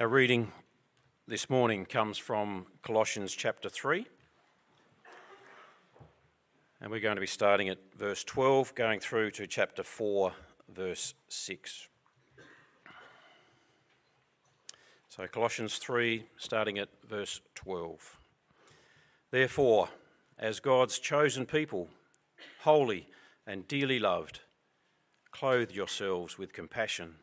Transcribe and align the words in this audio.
Our 0.00 0.08
reading 0.08 0.50
this 1.28 1.50
morning 1.50 1.84
comes 1.84 2.16
from 2.16 2.64
Colossians 2.80 3.34
chapter 3.34 3.68
3. 3.68 4.06
And 6.80 6.90
we're 6.90 7.00
going 7.00 7.16
to 7.16 7.20
be 7.20 7.26
starting 7.26 7.68
at 7.68 7.76
verse 7.98 8.24
12, 8.24 8.74
going 8.74 9.00
through 9.00 9.32
to 9.32 9.46
chapter 9.46 9.82
4, 9.82 10.32
verse 10.74 11.12
6. 11.28 11.88
So, 15.10 15.26
Colossians 15.26 15.76
3, 15.76 16.24
starting 16.38 16.78
at 16.78 16.88
verse 17.06 17.42
12. 17.54 18.18
Therefore, 19.30 19.90
as 20.38 20.60
God's 20.60 20.98
chosen 20.98 21.44
people, 21.44 21.90
holy 22.60 23.06
and 23.46 23.68
dearly 23.68 23.98
loved, 23.98 24.40
clothe 25.30 25.70
yourselves 25.70 26.38
with 26.38 26.54
compassion, 26.54 27.16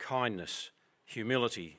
kindness, 0.00 0.72
humility 1.04 1.78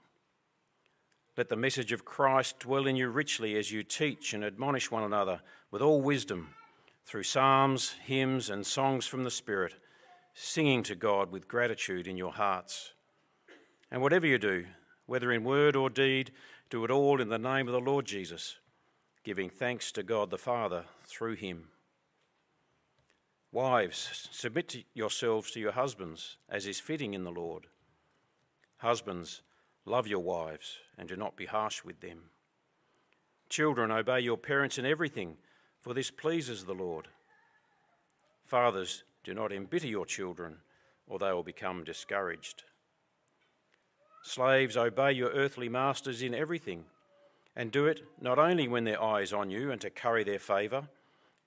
Let 1.37 1.47
the 1.47 1.55
message 1.55 1.91
of 1.91 2.03
Christ 2.03 2.59
dwell 2.59 2.87
in 2.87 2.95
you 2.97 3.07
richly 3.07 3.57
as 3.57 3.71
you 3.71 3.83
teach 3.83 4.33
and 4.33 4.43
admonish 4.43 4.91
one 4.91 5.03
another 5.03 5.41
with 5.71 5.81
all 5.81 6.01
wisdom 6.01 6.53
through 7.05 7.23
psalms, 7.23 7.95
hymns, 8.05 8.49
and 8.49 8.65
songs 8.65 9.05
from 9.05 9.23
the 9.23 9.31
Spirit, 9.31 9.75
singing 10.33 10.83
to 10.83 10.95
God 10.95 11.31
with 11.31 11.47
gratitude 11.47 12.07
in 12.07 12.17
your 12.17 12.33
hearts. 12.33 12.91
And 13.89 14.01
whatever 14.01 14.27
you 14.27 14.37
do, 14.37 14.65
whether 15.05 15.31
in 15.31 15.43
word 15.43 15.75
or 15.75 15.89
deed, 15.89 16.31
do 16.69 16.83
it 16.85 16.91
all 16.91 17.19
in 17.19 17.29
the 17.29 17.39
name 17.39 17.67
of 17.67 17.73
the 17.73 17.79
Lord 17.79 18.05
Jesus, 18.05 18.57
giving 19.23 19.49
thanks 19.49 19.91
to 19.93 20.03
God 20.03 20.29
the 20.29 20.37
Father 20.37 20.85
through 21.05 21.35
him. 21.35 21.67
Wives, 23.51 24.29
submit 24.31 24.85
yourselves 24.93 25.51
to 25.51 25.59
your 25.59 25.73
husbands 25.73 26.37
as 26.49 26.65
is 26.65 26.79
fitting 26.79 27.13
in 27.13 27.25
the 27.25 27.31
Lord. 27.31 27.67
Husbands, 28.77 29.41
Love 29.85 30.07
your 30.07 30.19
wives 30.19 30.77
and 30.97 31.09
do 31.09 31.15
not 31.15 31.35
be 31.35 31.45
harsh 31.45 31.83
with 31.83 31.99
them. 32.01 32.19
Children, 33.49 33.91
obey 33.91 34.19
your 34.21 34.37
parents 34.37 34.77
in 34.77 34.85
everything, 34.85 35.37
for 35.81 35.93
this 35.93 36.11
pleases 36.11 36.63
the 36.63 36.73
Lord. 36.73 37.07
Fathers, 38.45 39.03
do 39.23 39.33
not 39.33 39.51
embitter 39.51 39.87
your 39.87 40.05
children, 40.05 40.57
or 41.07 41.19
they 41.19 41.31
will 41.31 41.43
become 41.43 41.83
discouraged. 41.83 42.63
Slaves, 44.23 44.77
obey 44.77 45.13
your 45.13 45.31
earthly 45.31 45.67
masters 45.67 46.21
in 46.21 46.35
everything, 46.35 46.85
and 47.55 47.71
do 47.71 47.87
it 47.87 48.03
not 48.21 48.37
only 48.37 48.67
when 48.67 48.83
their 48.83 49.01
eye 49.01 49.21
is 49.21 49.33
on 49.33 49.49
you 49.49 49.71
and 49.71 49.81
to 49.81 49.89
curry 49.89 50.23
their 50.23 50.39
favour, 50.39 50.87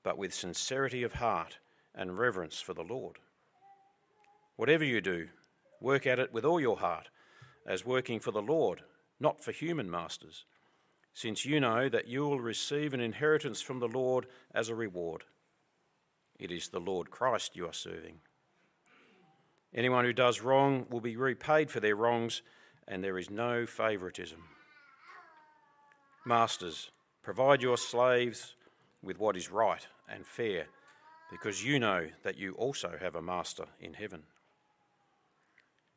but 0.03 0.19
with 0.19 0.35
sincerity 0.35 1.03
of 1.03 1.15
heart 1.15 1.59
and 1.95 2.19
reverence 2.19 2.61
for 2.61 2.75
the 2.75 2.83
Lord. 2.83 3.19
Whatever 4.57 4.85
you 4.85 5.01
do, 5.01 5.29
work 5.81 6.07
at 6.07 6.19
it 6.19 6.33
with 6.33 6.45
all 6.45 6.61
your 6.61 6.77
heart 6.77 7.09
as 7.67 7.85
working 7.85 8.21
for 8.21 8.31
the 8.31 8.43
Lord, 8.43 8.83
not 9.21 9.43
for 9.43 9.53
human 9.53 9.91
masters, 9.91 10.45
since 11.13 11.45
you 11.45 11.61
know 11.61 11.89
that 11.89 12.09
you 12.09 12.27
will 12.27 12.41
receive 12.41 12.93
an 12.93 13.01
inheritance 13.01 13.61
from 13.61 13.79
the 13.79 13.89
Lord 13.89 14.27
as 14.55 14.69
a 14.69 14.75
reward. 14.75 15.25
It 16.39 16.51
is 16.51 16.69
the 16.69 16.81
Lord 16.81 17.11
Christ 17.11 17.55
you 17.55 17.67
are 17.67 17.73
serving. 17.73 18.17
Anyone 19.73 20.05
who 20.05 20.13
does 20.13 20.41
wrong 20.41 20.87
will 20.91 21.01
be 21.01 21.17
repaid 21.17 21.71
for 21.71 21.81
their 21.81 21.97
wrongs, 21.97 22.43
and 22.87 23.03
there 23.03 23.19
is 23.19 23.31
no 23.31 23.67
favouritism. 23.67 24.43
Masters, 26.27 26.91
provide 27.23 27.63
your 27.63 27.77
slaves 27.77 28.55
with 29.03 29.19
what 29.19 29.37
is 29.37 29.51
right 29.51 29.87
and 30.09 30.27
fair, 30.27 30.67
because 31.31 31.65
you 31.65 31.79
know 31.79 32.09
that 32.23 32.39
you 32.39 32.53
also 32.55 32.97
have 33.01 33.15
a 33.15 33.23
master 33.23 33.65
in 33.81 33.95
heaven. 33.95 34.23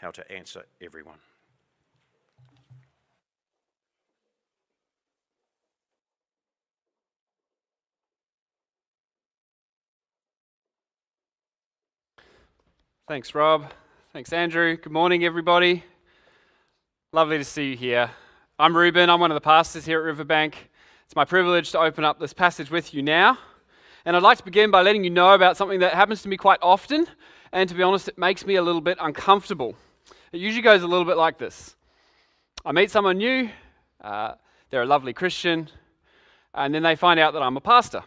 how 0.00 0.10
to 0.10 0.32
answer 0.32 0.64
everyone. 0.80 1.18
Thanks, 13.06 13.34
Rob. 13.34 13.70
Thanks, 14.14 14.32
Andrew. 14.32 14.76
Good 14.76 14.92
morning, 14.92 15.24
everybody. 15.24 15.84
Lovely 17.12 17.36
to 17.36 17.44
see 17.44 17.70
you 17.70 17.76
here. 17.76 18.10
I'm 18.58 18.74
Ruben. 18.74 19.10
I'm 19.10 19.20
one 19.20 19.30
of 19.30 19.34
the 19.34 19.40
pastors 19.40 19.84
here 19.84 19.98
at 19.98 20.04
Riverbank. 20.04 20.70
It's 21.04 21.16
my 21.16 21.26
privilege 21.26 21.72
to 21.72 21.80
open 21.80 22.04
up 22.04 22.18
this 22.18 22.32
passage 22.32 22.70
with 22.70 22.94
you 22.94 23.02
now. 23.02 23.36
And 24.06 24.16
I'd 24.16 24.22
like 24.22 24.38
to 24.38 24.44
begin 24.44 24.70
by 24.70 24.80
letting 24.80 25.04
you 25.04 25.10
know 25.10 25.34
about 25.34 25.58
something 25.58 25.80
that 25.80 25.92
happens 25.92 26.22
to 26.22 26.28
me 26.28 26.38
quite 26.38 26.60
often. 26.62 27.06
And 27.52 27.68
to 27.68 27.74
be 27.74 27.82
honest, 27.82 28.08
it 28.08 28.16
makes 28.16 28.46
me 28.46 28.54
a 28.54 28.62
little 28.62 28.80
bit 28.80 28.96
uncomfortable. 29.00 29.74
It 30.32 30.38
usually 30.38 30.62
goes 30.62 30.82
a 30.82 30.86
little 30.86 31.04
bit 31.04 31.16
like 31.16 31.38
this 31.38 31.74
I 32.64 32.72
meet 32.72 32.90
someone 32.90 33.18
new, 33.18 33.48
uh, 34.00 34.34
they're 34.70 34.82
a 34.82 34.86
lovely 34.86 35.12
Christian, 35.12 35.68
and 36.54 36.74
then 36.74 36.82
they 36.82 36.96
find 36.96 37.18
out 37.18 37.32
that 37.32 37.42
I'm 37.42 37.56
a 37.56 37.60
pastor. 37.60 38.02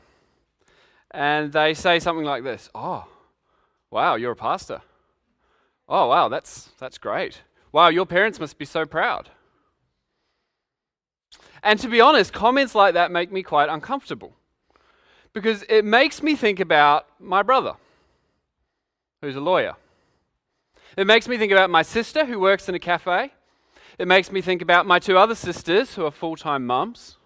And 1.12 1.52
they 1.54 1.74
say 1.74 2.00
something 2.00 2.26
like 2.26 2.44
this 2.44 2.70
Oh, 2.74 3.06
wow, 3.92 4.16
you're 4.16 4.32
a 4.32 4.36
pastor. 4.36 4.82
Oh, 5.88 6.08
wow, 6.08 6.30
that's, 6.30 6.70
that's 6.80 6.98
great. 6.98 7.42
Wow, 7.72 7.90
your 7.90 8.06
parents 8.06 8.40
must 8.40 8.58
be 8.58 8.66
so 8.66 8.86
proud. 8.86 9.30
And 11.62 11.80
to 11.80 11.88
be 11.88 12.02
honest, 12.02 12.32
comments 12.34 12.74
like 12.76 12.94
that 12.94 13.12
make 13.12 13.32
me 13.32 13.44
quite 13.44 13.70
uncomfortable 13.70 14.34
because 15.34 15.64
it 15.68 15.84
makes 15.84 16.22
me 16.22 16.36
think 16.36 16.60
about 16.60 17.08
my 17.20 17.42
brother, 17.42 17.74
who's 19.22 19.36
a 19.36 19.42
lawyer. 19.42 19.76
It 20.96 21.08
makes 21.08 21.28
me 21.28 21.38
think 21.38 21.52
about 21.52 21.72
my 21.72 21.82
sister 21.82 22.26
who 22.26 22.40
works 22.40 22.70
in 22.70 22.76
a 22.76 22.80
cafe. 22.80 23.32
It 23.98 24.08
makes 24.08 24.32
me 24.32 24.42
think 24.42 24.62
about 24.62 24.86
my 24.86 25.00
two 25.00 25.18
other 25.18 25.34
sisters 25.34 25.96
who 25.96 26.06
are 26.06 26.12
full 26.12 26.36
time 26.36 26.68
mums. 26.68 27.18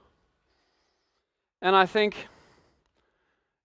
And 1.61 1.75
I 1.75 1.85
think, 1.85 2.27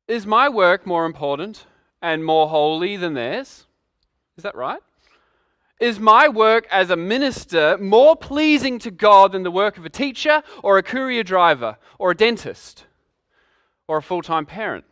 is 0.09 0.27
my 0.27 0.49
work 0.49 0.87
more 0.87 1.07
important 1.07 1.67
and 2.01 2.25
more 2.25 2.49
holy 2.49 2.97
than 2.97 3.15
theirs? 3.15 3.67
Is 4.37 4.43
that 4.43 4.57
right? 4.57 4.81
Is 5.79 6.01
my 6.01 6.29
work 6.29 6.67
as 6.71 6.91
a 6.91 6.97
minister 6.97 7.77
more 7.79 8.17
pleasing 8.17 8.79
to 8.81 8.91
God 8.91 9.33
than 9.33 9.43
the 9.43 9.51
work 9.51 9.79
of 9.79 9.85
a 9.85 9.91
teacher 9.91 10.43
or 10.63 10.79
a 10.79 10.83
courier 10.83 11.23
driver 11.23 11.77
or 11.99 12.13
a 12.13 12.17
dentist 12.17 12.87
or 13.87 13.99
a 13.99 14.03
full 14.03 14.23
time 14.23 14.47
parent? 14.47 14.85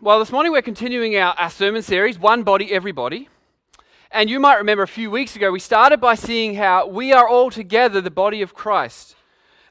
Well, 0.00 0.18
this 0.18 0.32
morning 0.32 0.52
we're 0.52 0.62
continuing 0.62 1.16
our, 1.16 1.34
our 1.34 1.50
sermon 1.50 1.82
series, 1.82 2.18
One 2.18 2.42
Body, 2.42 2.72
Everybody. 2.72 3.28
And 4.10 4.30
you 4.30 4.38
might 4.38 4.56
remember 4.56 4.82
a 4.82 4.88
few 4.88 5.10
weeks 5.10 5.36
ago, 5.36 5.50
we 5.50 5.58
started 5.58 6.00
by 6.00 6.14
seeing 6.14 6.54
how 6.54 6.86
we 6.86 7.12
are 7.12 7.28
all 7.28 7.50
together 7.50 8.00
the 8.00 8.10
body 8.10 8.42
of 8.42 8.54
Christ. 8.54 9.16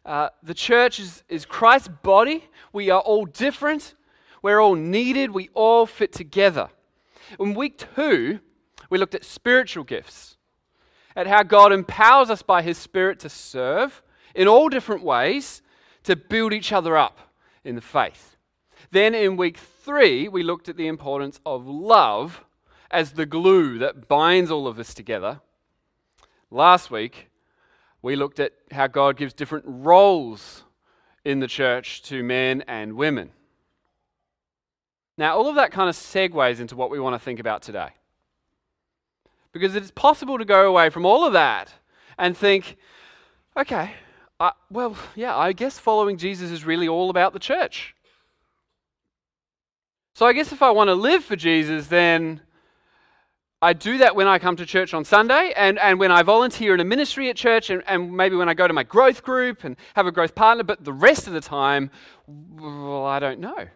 Uh, 0.05 0.29
the 0.43 0.53
church 0.53 0.99
is, 0.99 1.23
is 1.29 1.45
Christ's 1.45 1.87
body. 1.87 2.49
We 2.73 2.89
are 2.89 2.99
all 2.99 3.25
different. 3.25 3.95
We're 4.41 4.59
all 4.59 4.75
needed. 4.75 5.31
We 5.31 5.49
all 5.53 5.85
fit 5.85 6.11
together. 6.11 6.69
In 7.39 7.53
week 7.53 7.81
two, 7.95 8.39
we 8.89 8.97
looked 8.97 9.15
at 9.15 9.23
spiritual 9.23 9.83
gifts, 9.83 10.37
at 11.15 11.27
how 11.27 11.43
God 11.43 11.71
empowers 11.71 12.29
us 12.29 12.41
by 12.41 12.61
His 12.61 12.77
Spirit 12.77 13.19
to 13.19 13.29
serve 13.29 14.01
in 14.35 14.47
all 14.47 14.69
different 14.69 15.03
ways 15.03 15.61
to 16.03 16.15
build 16.15 16.53
each 16.53 16.73
other 16.73 16.97
up 16.97 17.17
in 17.63 17.75
the 17.75 17.81
faith. 17.81 18.32
Then 18.93 19.15
in 19.15 19.37
week 19.37 19.57
three, 19.57 20.27
we 20.27 20.43
looked 20.43 20.69
at 20.69 20.77
the 20.77 20.85
importance 20.85 21.39
of 21.47 21.65
love 21.65 22.45
as 22.91 23.13
the 23.13 23.25
glue 23.25 23.79
that 23.79 24.07
binds 24.07 24.51
all 24.51 24.67
of 24.67 24.75
this 24.75 24.93
together. 24.93 25.41
Last 26.51 26.91
week, 26.91 27.31
We 28.03 28.17
looked 28.17 28.39
at 28.41 28.51
how 28.69 28.87
God 28.87 29.15
gives 29.15 29.33
different 29.33 29.63
roles 29.65 30.63
in 31.23 31.39
the 31.39 31.47
church 31.47 32.03
to 32.03 32.21
men 32.21 32.61
and 32.67 32.93
women. 32.93 33.31
Now, 35.17 35.37
all 35.37 35.47
of 35.47 35.55
that 35.55 35.71
kind 35.71 35.89
of 35.89 35.95
segues 35.95 36.59
into 36.59 36.75
what 36.75 36.91
we 36.91 36.99
want 36.99 37.15
to 37.15 37.19
think 37.19 37.39
about 37.39 37.61
today. 37.61 37.89
Because 39.53 39.75
it's 39.75 39.91
possible 39.91 40.37
to 40.37 40.45
go 40.45 40.67
away 40.67 40.89
from 40.89 41.05
all 41.05 41.25
of 41.25 41.33
that 41.33 41.73
and 42.17 42.35
think, 42.35 42.75
okay, 43.55 43.91
I, 44.39 44.51
well, 44.69 44.97
yeah, 45.15 45.37
I 45.37 45.53
guess 45.53 45.79
following 45.79 46.17
Jesus 46.17 46.51
is 46.51 46.65
really 46.65 46.89
all 46.89 47.09
about 47.09 47.31
the 47.31 47.39
church. 47.39 47.95
So 50.15 50.27
I 50.27 50.33
guess 50.33 50.51
if 50.51 50.61
I 50.61 50.69
want 50.69 50.89
to 50.89 50.93
live 50.93 51.23
for 51.23 51.35
Jesus, 51.35 51.87
then 51.87 52.41
I 53.63 53.73
do 53.73 53.97
that 53.97 54.15
when 54.15 54.27
I 54.27 54.37
come 54.37 54.55
to 54.57 54.65
church 54.65 54.93
on 54.93 55.05
Sunday 55.05 55.53
and, 55.55 55.79
and 55.79 55.99
when 55.99 56.11
I 56.11 56.21
volunteer 56.21 56.75
in 56.75 56.79
a 56.79 56.83
ministry 56.83 57.29
at 57.29 57.35
church 57.35 57.71
and, 57.71 57.81
and 57.87 58.15
maybe 58.15 58.35
when 58.35 58.47
I 58.47 58.53
go 58.53 58.67
to 58.67 58.73
my 58.73 58.83
growth 58.83 59.23
group 59.23 59.63
and 59.63 59.75
have 59.95 60.05
a 60.05 60.11
growth 60.11 60.35
partner, 60.35 60.63
but 60.63 60.83
the 60.83 60.93
rest 60.93 61.25
of 61.25 61.33
the 61.33 61.41
time, 61.41 61.89
well, 62.27 63.05
I 63.05 63.19
don't 63.19 63.39
know. 63.39 63.67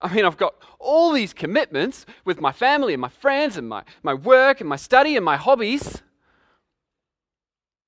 I 0.00 0.14
mean, 0.14 0.24
I've 0.24 0.36
got 0.36 0.54
all 0.78 1.12
these 1.12 1.32
commitments 1.32 2.06
with 2.24 2.40
my 2.40 2.52
family 2.52 2.92
and 2.92 3.00
my 3.00 3.08
friends 3.08 3.56
and 3.56 3.68
my, 3.68 3.82
my 4.04 4.14
work 4.14 4.60
and 4.60 4.68
my 4.68 4.76
study 4.76 5.16
and 5.16 5.24
my 5.24 5.36
hobbies. 5.36 6.02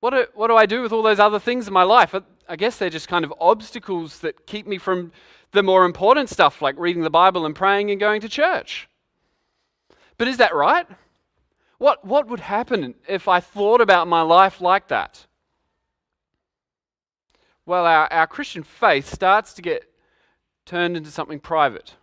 What 0.00 0.10
do, 0.10 0.26
what 0.34 0.48
do 0.48 0.56
I 0.56 0.66
do 0.66 0.82
with 0.82 0.92
all 0.92 1.02
those 1.02 1.20
other 1.20 1.38
things 1.38 1.68
in 1.68 1.72
my 1.72 1.84
life? 1.84 2.14
I, 2.50 2.56
guess 2.56 2.76
they're 2.76 2.90
just 2.90 3.08
kind 3.08 3.24
of 3.24 3.32
obstacles 3.40 4.18
that 4.20 4.46
keep 4.46 4.66
me 4.66 4.78
from 4.78 5.12
the 5.52 5.62
more 5.62 5.84
important 5.84 6.28
stuff 6.28 6.60
like 6.60 6.78
reading 6.78 7.02
the 7.02 7.10
Bible 7.10 7.46
and 7.46 7.54
praying 7.54 7.90
and 7.90 7.98
going 7.98 8.20
to 8.20 8.28
church. 8.28 8.88
But 10.18 10.28
is 10.28 10.36
that 10.36 10.54
right? 10.54 10.86
What, 11.78 12.04
what 12.04 12.28
would 12.28 12.40
happen 12.40 12.94
if 13.08 13.26
I 13.26 13.40
thought 13.40 13.80
about 13.80 14.06
my 14.06 14.20
life 14.20 14.60
like 14.60 14.88
that? 14.88 15.26
Well, 17.64 17.86
our, 17.86 18.12
our 18.12 18.26
Christian 18.26 18.62
faith 18.62 19.10
starts 19.10 19.54
to 19.54 19.62
get 19.62 19.90
turned 20.66 20.96
into 20.96 21.10
something 21.10 21.40
private, 21.40 21.94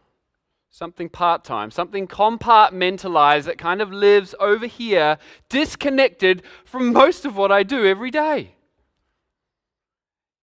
something 0.70 1.10
part 1.10 1.44
time, 1.44 1.72
something 1.72 2.08
compartmentalized 2.08 3.44
that 3.44 3.58
kind 3.58 3.82
of 3.82 3.92
lives 3.92 4.34
over 4.40 4.66
here, 4.66 5.18
disconnected 5.50 6.42
from 6.66 6.92
most 6.92 7.26
of 7.26 7.38
what 7.38 7.52
I 7.52 7.64
do 7.64 7.86
every 7.86 8.12
day. 8.12 8.56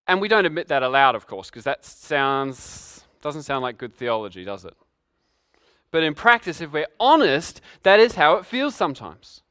And 0.08 0.20
we 0.20 0.28
don't 0.28 0.46
admit 0.46 0.68
that 0.68 0.84
aloud, 0.84 1.16
of 1.16 1.28
course, 1.28 1.50
because 1.50 1.64
that 1.64 1.86
sounds 1.86 2.94
doesn't 3.22 3.44
sound 3.44 3.64
like 3.64 3.78
good 3.78 3.96
theology, 3.96 4.44
does 4.44 4.66
it? 4.66 4.76
But 5.92 6.04
in 6.04 6.14
practice, 6.14 6.60
if 6.60 6.74
we're 6.74 6.88
honest, 7.00 7.62
that 7.84 8.00
is 8.00 8.16
how 8.16 8.36
it 8.36 8.46
feels 8.46 8.76
sometimes. 8.76 9.42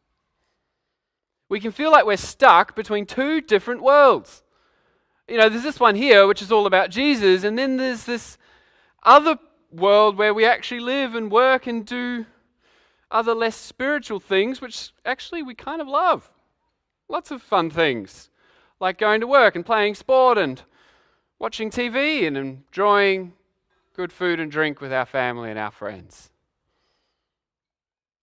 We 1.49 1.59
can 1.59 1.73
feel 1.73 1.91
like 1.91 2.05
we're 2.05 2.17
stuck 2.17 2.77
between 2.77 3.07
two 3.07 3.41
different 3.41 3.83
worlds. 3.83 4.43
You 5.27 5.39
know, 5.39 5.49
there's 5.49 5.63
this 5.63 5.81
one 5.81 5.95
here, 5.95 6.27
which 6.27 6.43
is 6.43 6.53
all 6.53 6.67
about 6.67 6.91
Jesus, 6.91 7.45
and 7.45 7.59
then 7.59 7.79
there's 7.79 8.05
this 8.05 8.37
other 9.03 9.39
world 9.71 10.19
where 10.19 10.35
we 10.35 10.45
actually 10.45 10.81
live 10.81 11.15
and 11.15 11.31
work 11.31 11.67
and 11.67 11.87
do 11.87 12.27
other 13.11 13.35
less 13.35 13.57
spiritual 13.57 14.21
things, 14.21 14.61
which 14.61 14.93
actually 15.05 15.43
we 15.43 15.55
kind 15.55 15.81
of 15.81 15.89
love. 15.89 16.31
Lots 17.09 17.31
of 17.31 17.41
fun 17.41 17.71
things, 17.71 18.31
like 18.83 18.99
going 18.99 19.21
to 19.21 19.29
work 19.29 19.55
and 19.55 19.65
playing 19.65 19.95
sport 19.95 20.37
and 20.37 20.61
watching 21.39 21.71
TV 21.71 22.27
and 22.27 22.37
enjoying 22.37 23.33
good 23.95 24.13
food 24.13 24.41
and 24.41 24.51
drink 24.51 24.81
with 24.81 24.93
our 24.93 25.07
family 25.07 25.51
and 25.51 25.59
our 25.59 25.71
friends. 25.71 26.31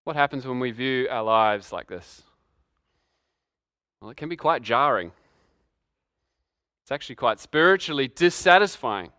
What 0.04 0.16
happens 0.16 0.46
when 0.46 0.60
we 0.60 0.70
view 0.70 1.08
our 1.10 1.22
lives 1.22 1.72
like 1.72 1.88
this? 1.88 2.22
Well, 4.00 4.10
it 4.10 4.18
can 4.18 4.28
be 4.28 4.36
quite 4.36 4.60
jarring. 4.60 5.12
It's 6.82 6.92
actually 6.92 7.16
quite 7.16 7.40
spiritually 7.40 8.08
dissatisfying. 8.08 9.12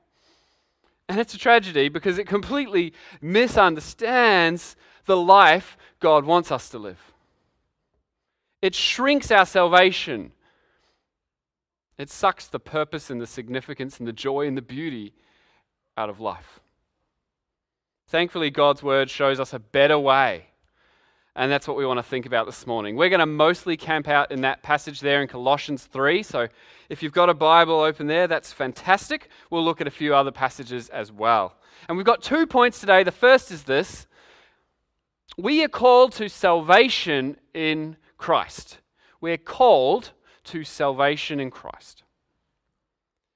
And 1.10 1.20
it's 1.20 1.34
a 1.34 1.40
tragedy 1.40 1.90
because 1.90 2.20
it 2.20 2.28
completely 2.28 2.94
misunderstands 3.20 4.76
the 5.06 5.18
life 5.18 5.76
God 6.00 6.24
wants 6.24 6.52
us 6.52 6.70
to 6.70 6.78
live. 6.78 7.02
It 8.62 8.76
shrinks 8.76 9.32
our 9.32 9.48
salvation. 9.48 10.34
It 11.98 12.10
sucks 12.10 12.48
the 12.48 12.60
purpose 12.60 13.10
and 13.10 13.22
the 13.22 13.28
significance 13.28 14.00
and 14.00 14.08
the 14.08 14.14
joy 14.14 14.48
and 14.48 14.58
the 14.58 14.62
beauty 14.62 15.14
out 15.98 16.10
of 16.10 16.20
life. 16.20 16.60
Thankfully, 18.08 18.50
God's 18.50 18.84
word 18.84 19.10
shows 19.10 19.40
us 19.40 19.54
a 19.54 19.60
better 19.60 20.00
way 20.00 20.48
and 21.36 21.50
that's 21.50 21.68
what 21.68 21.78
we 21.78 21.86
want 21.86 21.98
to 21.98 22.04
think 22.04 22.26
about 22.26 22.46
this 22.46 22.68
morning. 22.68 22.98
We're 22.98 23.10
going 23.10 23.22
to 23.22 23.26
mostly 23.26 23.78
camp 23.78 24.10
out 24.10 24.32
in 24.32 24.42
that 24.42 24.64
passage 24.64 25.00
there 25.00 25.22
in 25.22 25.30
Colossians 25.30 25.86
3. 25.86 26.24
So 26.24 26.48
if 26.90 27.02
you've 27.02 27.14
got 27.14 27.30
a 27.30 27.34
Bible 27.34 27.80
open 27.80 28.08
there, 28.08 28.28
that's 28.28 28.52
fantastic. 28.52 29.30
We'll 29.50 29.64
look 29.64 29.80
at 29.80 29.88
a 29.88 29.92
few 29.92 30.14
other 30.14 30.32
passages 30.32 30.90
as 30.90 31.10
well. 31.10 31.56
And 31.88 31.96
we've 31.96 32.06
got 32.06 32.22
two 32.22 32.46
points 32.46 32.82
today. 32.82 33.04
The 33.04 33.12
first 33.12 33.50
is 33.50 33.64
this 33.64 34.08
we 35.38 35.64
are 35.64 35.70
called 35.70 36.12
to 36.14 36.28
salvation 36.28 37.38
in 37.54 37.96
Christ. 38.18 38.80
We're 39.22 39.38
called 39.38 40.12
to 40.52 40.64
salvation 40.64 41.40
in 41.40 41.52
Christ. 41.52 42.04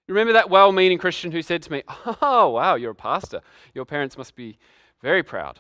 Remember 0.08 0.34
that 0.34 0.50
well 0.50 0.72
meaning 0.72 0.98
Christian 0.98 1.32
who 1.32 1.42
said 1.42 1.64
to 1.64 1.72
me, 1.72 1.84
Oh, 2.22 2.50
wow, 2.50 2.76
you're 2.76 2.92
a 2.92 2.96
pastor. 2.96 3.42
Your 3.74 3.86
parents 3.86 4.18
must 4.18 4.36
be 4.36 4.58
very 5.02 5.24
proud. 5.24 5.60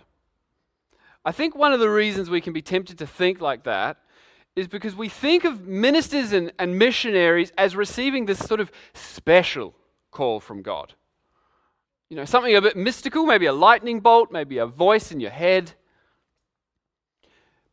I 1.23 1.31
think 1.31 1.55
one 1.55 1.73
of 1.73 1.79
the 1.79 1.89
reasons 1.89 2.29
we 2.29 2.41
can 2.41 2.53
be 2.53 2.61
tempted 2.61 2.99
to 2.99 3.07
think 3.07 3.41
like 3.41 3.63
that 3.63 3.97
is 4.55 4.67
because 4.67 4.95
we 4.95 5.09
think 5.09 5.43
of 5.43 5.67
ministers 5.67 6.31
and, 6.31 6.53
and 6.59 6.77
missionaries 6.77 7.51
as 7.57 7.75
receiving 7.75 8.25
this 8.25 8.39
sort 8.39 8.59
of 8.59 8.71
special 8.93 9.73
call 10.11 10.39
from 10.39 10.61
God. 10.61 10.93
You 12.09 12.17
know, 12.17 12.25
something 12.25 12.55
a 12.55 12.61
bit 12.61 12.77
mystical, 12.77 13.25
maybe 13.25 13.47
a 13.47 13.53
lightning 13.53 13.99
bolt, 13.99 14.31
maybe 14.31 14.59
a 14.59 14.67
voice 14.67 15.11
in 15.11 15.19
your 15.19 15.31
head. 15.31 15.73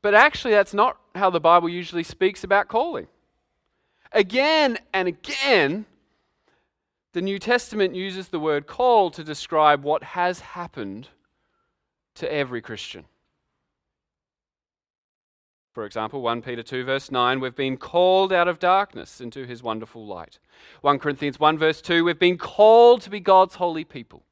But 0.00 0.14
actually, 0.14 0.54
that's 0.54 0.74
not 0.74 0.98
how 1.14 1.30
the 1.30 1.38
Bible 1.38 1.68
usually 1.68 2.02
speaks 2.02 2.42
about 2.42 2.68
calling. 2.68 3.06
Again 4.14 4.78
and 4.92 5.08
again, 5.08 5.86
the 7.12 7.22
New 7.22 7.38
Testament 7.38 7.94
uses 7.94 8.28
the 8.28 8.40
word 8.40 8.66
call 8.66 9.10
to 9.10 9.24
describe 9.24 9.84
what 9.84 10.02
has 10.02 10.40
happened 10.40 11.08
to 12.14 12.32
every 12.32 12.60
Christian. 12.60 13.04
For 15.72 15.86
example, 15.86 16.20
1 16.20 16.42
Peter 16.42 16.62
2, 16.62 16.84
verse 16.84 17.10
9, 17.10 17.40
we've 17.40 17.56
been 17.56 17.78
called 17.78 18.32
out 18.32 18.48
of 18.48 18.58
darkness 18.58 19.22
into 19.22 19.46
his 19.46 19.62
wonderful 19.62 20.06
light. 20.06 20.38
1 20.82 20.98
Corinthians 20.98 21.40
1, 21.40 21.56
verse 21.56 21.80
2, 21.80 22.04
we've 22.04 22.18
been 22.18 22.36
called 22.36 23.00
to 23.02 23.10
be 23.10 23.20
God's 23.20 23.54
holy 23.54 23.84
people. 23.84 24.22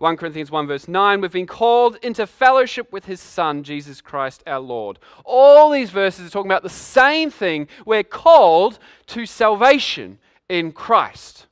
1 0.00 0.16
Corinthians 0.16 0.50
1, 0.50 0.66
verse 0.66 0.88
9, 0.88 1.20
we've 1.20 1.30
been 1.30 1.46
called 1.46 1.98
into 2.00 2.26
fellowship 2.26 2.90
with 2.90 3.04
his 3.04 3.20
Son, 3.20 3.62
Jesus 3.62 4.00
Christ 4.00 4.42
our 4.46 4.58
Lord. 4.58 4.98
All 5.26 5.68
these 5.68 5.90
verses 5.90 6.26
are 6.26 6.30
talking 6.30 6.50
about 6.50 6.62
the 6.62 6.70
same 6.70 7.30
thing. 7.30 7.68
We're 7.84 8.02
called 8.02 8.78
to 9.08 9.26
salvation 9.26 10.18
in 10.48 10.72
Christ. 10.72 11.48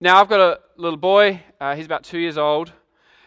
Now, 0.00 0.20
I've 0.20 0.28
got 0.28 0.38
a 0.38 0.60
little 0.76 1.00
boy, 1.00 1.42
uh, 1.60 1.74
he's 1.74 1.86
about 1.86 2.04
two 2.04 2.20
years 2.20 2.38
old. 2.38 2.72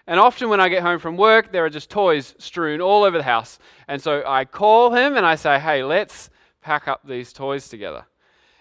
And 0.08 0.18
often 0.18 0.48
when 0.48 0.62
I 0.62 0.70
get 0.70 0.82
home 0.82 1.00
from 1.00 1.18
work, 1.18 1.51
there 1.51 1.65
are 1.65 1.70
just 1.70 1.89
toys 1.89 2.36
strewn 2.38 2.80
all 2.80 3.04
over 3.04 3.18
the 3.18 3.24
house. 3.24 3.60
And 3.89 4.01
so 4.01 4.24
I 4.25 4.46
call 4.46 4.94
him 4.94 5.18
and 5.18 5.25
I 5.25 5.36
say, 5.36 5.60
hey, 5.60 5.84
let's 5.84 6.30
pack 6.62 6.88
up 6.88 7.06
these 7.06 7.34
toys 7.34 7.68
together. 7.68 8.06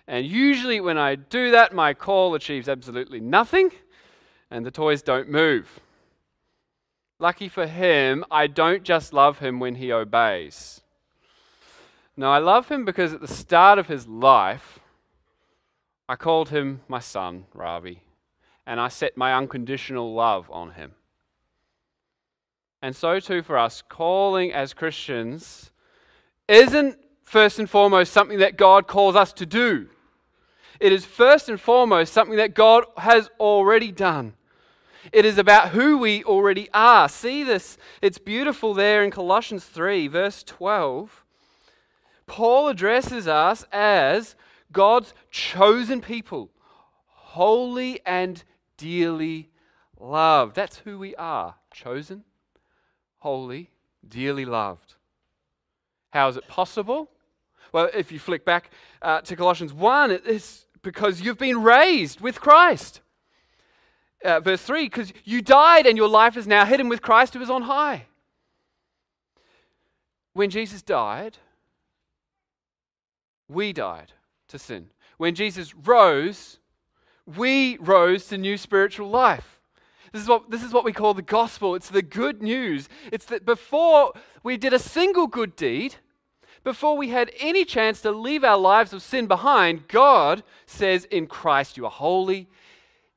And 0.09 0.27
usually 0.27 0.81
when 0.81 0.99
I 0.99 1.15
do 1.15 1.53
that, 1.53 1.73
my 1.73 1.95
call 1.95 2.35
achieves 2.35 2.69
absolutely 2.69 3.21
nothing 3.21 3.71
and 4.51 4.65
the 4.65 4.71
toys 4.71 5.03
don't 5.03 5.29
move. 5.29 5.81
Lucky 7.19 7.49
for 7.49 7.67
him, 7.67 8.25
I 8.31 8.47
don't 8.47 8.83
just 8.83 9.13
love 9.13 9.39
him 9.39 9.61
when 9.61 9.77
he 9.77 9.93
obeys. 9.93 10.81
No, 12.17 12.31
I 12.31 12.39
love 12.39 12.69
him 12.69 12.85
because 12.85 13.13
at 13.13 13.21
the 13.21 13.29
start 13.29 13.79
of 13.79 13.89
his 13.89 14.07
life, 14.07 14.79
I 16.09 16.17
called 16.17 16.51
him 16.51 16.81
my 16.87 17.01
son, 17.01 17.47
Ravi, 17.55 18.03
and 18.67 18.81
I 18.81 18.89
set 18.89 19.17
my 19.17 19.35
unconditional 19.35 20.13
love 20.15 20.51
on 20.51 20.73
him. 20.73 20.93
And 22.83 22.95
so 22.95 23.19
too 23.19 23.43
for 23.43 23.57
us, 23.57 23.83
calling 23.89 24.53
as 24.53 24.75
Christians 24.75 25.71
isn't 26.47 26.99
first 27.23 27.59
and 27.59 27.69
foremost 27.69 28.13
something 28.13 28.39
that 28.41 28.59
God 28.59 28.87
calls 28.87 29.17
us 29.17 29.33
to 29.35 29.47
do. 29.47 29.89
It 30.81 30.93
is 30.93 31.05
first 31.05 31.49
and 31.49 31.61
foremost 31.61 32.13
something 32.13 32.37
that 32.37 32.55
God 32.55 32.85
has 32.97 33.31
already 33.39 33.93
done. 33.93 34.35
It 35.13 35.25
is 35.25 35.39
about 35.39 35.71
who 35.71 35.99
we 35.99 36.25
already 36.25 36.69
are. 36.73 37.09
See 37.09 37.45
this? 37.45 37.77
It's 38.01 38.19
beautiful 38.19 38.75
there 38.75 39.05
in 39.05 39.11
Colossians 39.11 39.65
3, 39.65 40.09
verse 40.09 40.43
12. 40.43 41.25
Paul 42.27 42.69
addresses 42.69 43.29
us 43.29 43.67
as 43.71 44.35
God's 44.73 45.13
chosen 45.31 46.01
people, 46.01 46.51
holy 47.07 48.01
and 48.07 48.43
dearly 48.77 49.51
loved. 50.01 50.57
That's 50.57 50.79
who 50.79 50.99
we 50.99 51.15
are 51.17 51.57
chosen 51.73 52.25
holy, 53.25 53.71
dearly 54.07 54.45
loved. 54.45 54.97
How 56.11 56.29
is 56.29 56.37
it 56.37 56.47
possible? 56.47 57.11
Well, 57.75 57.91
if 57.93 58.13
you 58.13 58.21
flick 58.21 58.45
back 58.45 58.71
uh, 59.03 59.23
to 59.23 59.35
Colossians 59.35 59.73
1, 59.73 60.13
it's 60.27 60.67
because 60.81 61.21
you've 61.21 61.39
been 61.39 61.61
raised 61.61 62.21
with 62.21 62.41
Christ. 62.41 63.01
Uh, 64.25 64.39
verse 64.39 64.63
3 64.63 64.85
because 64.85 65.13
you 65.25 65.43
died 65.43 65.85
and 65.85 65.99
your 65.99 66.09
life 66.09 66.37
is 66.37 66.47
now 66.47 66.65
hidden 66.65 66.89
with 66.89 67.03
Christ 67.03 67.35
who 67.35 67.43
is 67.43 67.51
on 67.51 67.63
high. 67.63 68.07
When 70.35 70.51
Jesus 70.51 70.83
died, 70.83 71.39
we 73.49 73.73
died 73.73 74.13
to 74.49 74.59
sin. 74.59 74.91
When 75.17 75.35
Jesus 75.35 75.75
rose, 75.75 76.61
we 77.27 77.77
rose 77.79 78.29
to 78.29 78.39
new 78.39 78.57
spiritual 78.57 79.11
life. 79.11 79.59
This 80.13 80.23
is, 80.23 80.29
what, 80.29 80.49
this 80.49 80.63
is 80.63 80.73
what 80.73 80.85
we 80.85 80.93
call 80.93 81.13
the 81.13 81.23
gospel. 81.23 81.75
It's 81.75 81.91
the 81.91 82.03
good 82.03 82.41
news. 82.41 82.89
It's 83.11 83.25
that 83.27 83.45
before 83.45 84.13
we 84.45 84.57
did 84.57 84.73
a 84.73 84.79
single 84.79 85.27
good 85.27 85.57
deed, 85.57 85.97
before 86.65 86.97
we 86.97 87.11
had 87.11 87.31
any 87.39 87.65
chance 87.65 88.01
to 88.01 88.11
leave 88.11 88.43
our 88.43 88.59
lives 88.59 88.93
of 88.93 89.03
sin 89.03 89.27
behind, 89.27 89.87
God 89.87 90.43
says, 90.67 91.05
In 91.05 91.27
Christ 91.27 91.77
you 91.77 91.85
are 91.85 91.91
holy, 91.91 92.49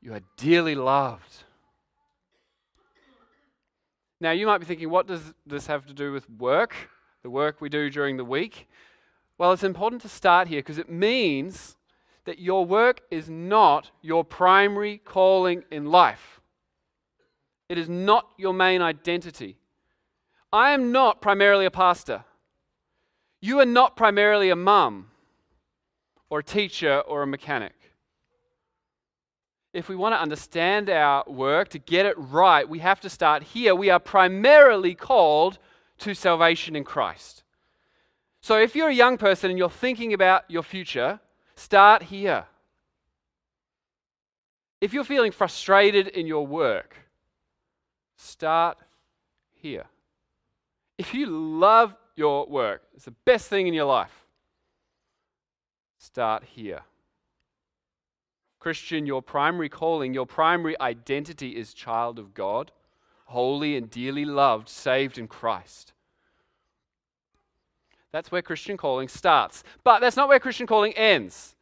you 0.01 0.13
are 0.13 0.21
dearly 0.35 0.75
loved. 0.75 1.43
Now, 4.19 4.31
you 4.31 4.47
might 4.47 4.57
be 4.57 4.65
thinking, 4.65 4.89
what 4.89 5.07
does 5.07 5.33
this 5.45 5.67
have 5.67 5.85
to 5.85 5.93
do 5.93 6.11
with 6.11 6.29
work, 6.29 6.75
the 7.23 7.29
work 7.29 7.61
we 7.61 7.69
do 7.69 7.89
during 7.89 8.17
the 8.17 8.25
week? 8.25 8.67
Well, 9.37 9.53
it's 9.53 9.63
important 9.63 10.01
to 10.01 10.09
start 10.09 10.47
here 10.47 10.59
because 10.59 10.79
it 10.79 10.89
means 10.89 11.77
that 12.25 12.39
your 12.39 12.65
work 12.65 13.01
is 13.11 13.29
not 13.29 13.91
your 14.01 14.23
primary 14.23 14.97
calling 14.97 15.63
in 15.71 15.85
life. 15.85 16.41
It 17.69 17.77
is 17.77 17.87
not 17.87 18.27
your 18.37 18.53
main 18.53 18.81
identity. 18.81 19.57
I 20.51 20.71
am 20.71 20.91
not 20.91 21.21
primarily 21.21 21.65
a 21.65 21.71
pastor. 21.71 22.25
You 23.39 23.59
are 23.59 23.65
not 23.65 23.95
primarily 23.95 24.49
a 24.49 24.55
mum 24.55 25.07
or 26.29 26.39
a 26.39 26.43
teacher 26.43 26.99
or 27.01 27.23
a 27.23 27.27
mechanic. 27.27 27.73
If 29.73 29.89
we 29.89 29.95
want 29.95 30.15
to 30.15 30.19
understand 30.19 30.89
our 30.89 31.23
work, 31.27 31.69
to 31.69 31.79
get 31.79 32.05
it 32.05 32.15
right, 32.17 32.67
we 32.67 32.79
have 32.79 32.99
to 33.01 33.09
start 33.09 33.43
here. 33.43 33.75
We 33.75 33.89
are 33.89 33.99
primarily 33.99 34.95
called 34.95 35.59
to 35.99 36.13
salvation 36.15 36.75
in 36.75 36.83
Christ. 36.83 37.43
So 38.41 38.57
if 38.59 38.75
you're 38.75 38.89
a 38.89 38.93
young 38.93 39.17
person 39.17 39.49
and 39.49 39.59
you're 39.59 39.69
thinking 39.69 40.13
about 40.13 40.49
your 40.49 40.63
future, 40.63 41.19
start 41.55 42.03
here. 42.03 42.45
If 44.79 44.93
you're 44.93 45.03
feeling 45.03 45.31
frustrated 45.31 46.07
in 46.07 46.27
your 46.27 46.45
work, 46.45 46.95
start 48.15 48.77
here. 49.53 49.85
If 50.97 51.13
you 51.13 51.27
love 51.27 51.95
your 52.17 52.47
work, 52.47 52.83
it's 52.93 53.05
the 53.05 53.11
best 53.25 53.47
thing 53.47 53.67
in 53.67 53.73
your 53.73 53.85
life, 53.85 54.25
start 55.97 56.43
here. 56.43 56.81
Christian, 58.59 59.05
your 59.05 59.21
primary 59.21 59.69
calling, 59.69 60.13
your 60.13 60.25
primary 60.25 60.79
identity 60.81 61.55
is 61.55 61.73
child 61.73 62.19
of 62.19 62.33
God, 62.33 62.71
holy 63.25 63.77
and 63.77 63.89
dearly 63.89 64.25
loved, 64.25 64.67
saved 64.67 65.17
in 65.17 65.27
Christ. 65.27 65.93
That's 68.11 68.31
where 68.31 68.41
Christian 68.41 68.77
calling 68.77 69.07
starts. 69.07 69.63
But 69.83 69.99
that's 69.99 70.15
not 70.15 70.29
where 70.29 70.39
Christian 70.39 70.65
calling 70.65 70.93
ends. 70.93 71.55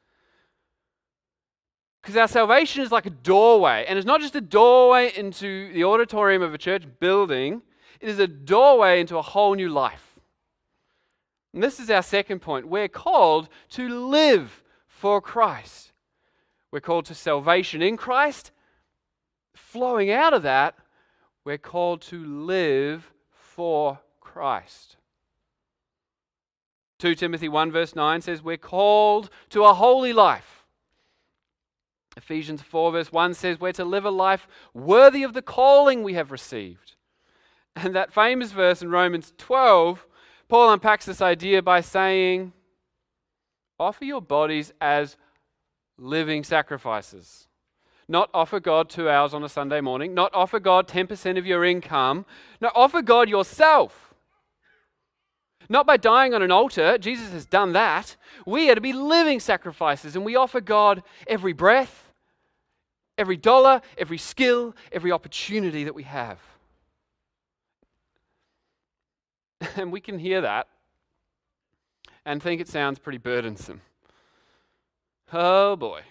Because 2.02 2.16
our 2.18 2.28
salvation 2.28 2.84
is 2.84 2.92
like 2.92 3.08
a 3.08 3.10
doorway. 3.10 3.86
And 3.88 3.98
it's 3.98 4.06
not 4.06 4.22
just 4.22 4.36
a 4.36 4.42
doorway 4.42 5.12
into 5.18 5.74
the 5.74 5.84
auditorium 5.84 6.44
of 6.44 6.54
a 6.54 6.58
church 6.58 6.84
building, 7.00 7.62
it 8.00 8.10
is 8.10 8.20
a 8.20 8.28
doorway 8.28 9.02
into 9.02 9.18
a 9.18 9.24
whole 9.24 9.56
new 9.56 9.70
life. 9.70 10.05
And 11.56 11.64
this 11.64 11.80
is 11.80 11.90
our 11.90 12.04
second 12.04 12.42
point. 12.42 12.68
We're 12.68 12.90
called 12.90 13.48
to 13.72 13.88
live 13.88 14.62
for 14.88 15.22
Christ. 15.22 15.94
We're 16.70 16.82
called 16.82 17.06
to 17.06 17.16
salvation 17.16 17.82
in 17.82 17.96
Christ. 17.96 18.52
Flowing 19.54 20.12
out 20.12 20.34
of 20.34 20.44
that, 20.44 20.76
we're 21.46 21.58
called 21.58 22.02
to 22.04 22.22
live 22.22 23.10
for 23.32 24.00
Christ. 24.20 24.98
2 27.00 27.16
Timothy 27.16 27.48
1, 27.48 27.72
verse 27.72 27.96
9 27.96 28.20
says, 28.20 28.44
We're 28.44 28.58
called 28.58 29.30
to 29.52 29.64
a 29.64 29.74
holy 29.74 30.12
life. 30.12 30.66
Ephesians 32.18 32.62
4, 32.64 32.92
verse 32.92 33.14
1 33.14 33.34
says, 33.34 33.62
We're 33.62 33.72
to 33.72 33.86
live 33.86 34.04
a 34.04 34.12
life 34.12 34.46
worthy 34.74 35.24
of 35.24 35.32
the 35.32 35.42
calling 35.42 36.04
we 36.04 36.16
have 36.16 36.32
received. 36.32 36.96
And 37.78 37.96
that 37.96 38.14
famous 38.14 38.52
verse 38.52 38.82
in 38.82 38.90
Romans 38.90 39.32
12, 39.38 40.06
Paul 40.48 40.74
unpacks 40.74 41.06
this 41.06 41.22
idea 41.22 41.62
by 41.62 41.82
saying, 41.82 42.54
Offer 43.80 44.06
your 44.06 44.22
bodies 44.22 44.72
as 44.80 45.18
living 45.98 46.44
sacrifices. 46.44 47.48
Not 48.08 48.30
offer 48.34 48.60
God 48.60 48.90
two 48.90 49.10
hours 49.10 49.34
on 49.34 49.44
a 49.44 49.50
Sunday 49.50 49.82
morning, 49.82 50.14
not 50.14 50.34
offer 50.34 50.60
God 50.60 50.88
10% 50.88 51.38
of 51.38 51.46
your 51.46 51.66
income, 51.66 52.26
no, 52.62 52.72
offer 52.76 53.02
God 53.02 53.28
yourself 53.28 54.06
not 55.70 55.88
by 55.88 55.98
dying 55.98 56.34
on 56.34 56.42
an 56.42 56.52
altar, 56.52 56.98
Jesus 56.98 57.32
has 57.32 57.46
done 57.46 57.74
that. 57.74 58.16
We 58.46 58.70
are 58.70 58.76
to 58.76 58.82
be 58.82 58.94
living 58.94 59.40
sacrifices, 59.40 60.16
and 60.16 60.26
we 60.26 60.36
offer 60.36 60.62
God 60.62 61.04
every 61.28 61.54
breath, 61.54 62.12
every 63.18 63.38
dollar, 63.38 63.82
every 63.98 64.18
skill, 64.18 64.76
every 64.92 65.12
opportunity 65.12 65.84
that 65.86 65.96
we 65.96 66.04
have. 66.04 66.40
And 69.76 69.92
we 69.92 70.00
can 70.00 70.20
hear 70.20 70.42
that 70.42 70.68
and 72.26 72.42
think 72.42 72.60
it 72.60 72.68
sounds 72.68 73.00
pretty 73.00 73.18
burdensome. 73.18 73.82
Oh 75.32 75.76
boy, 75.76 76.02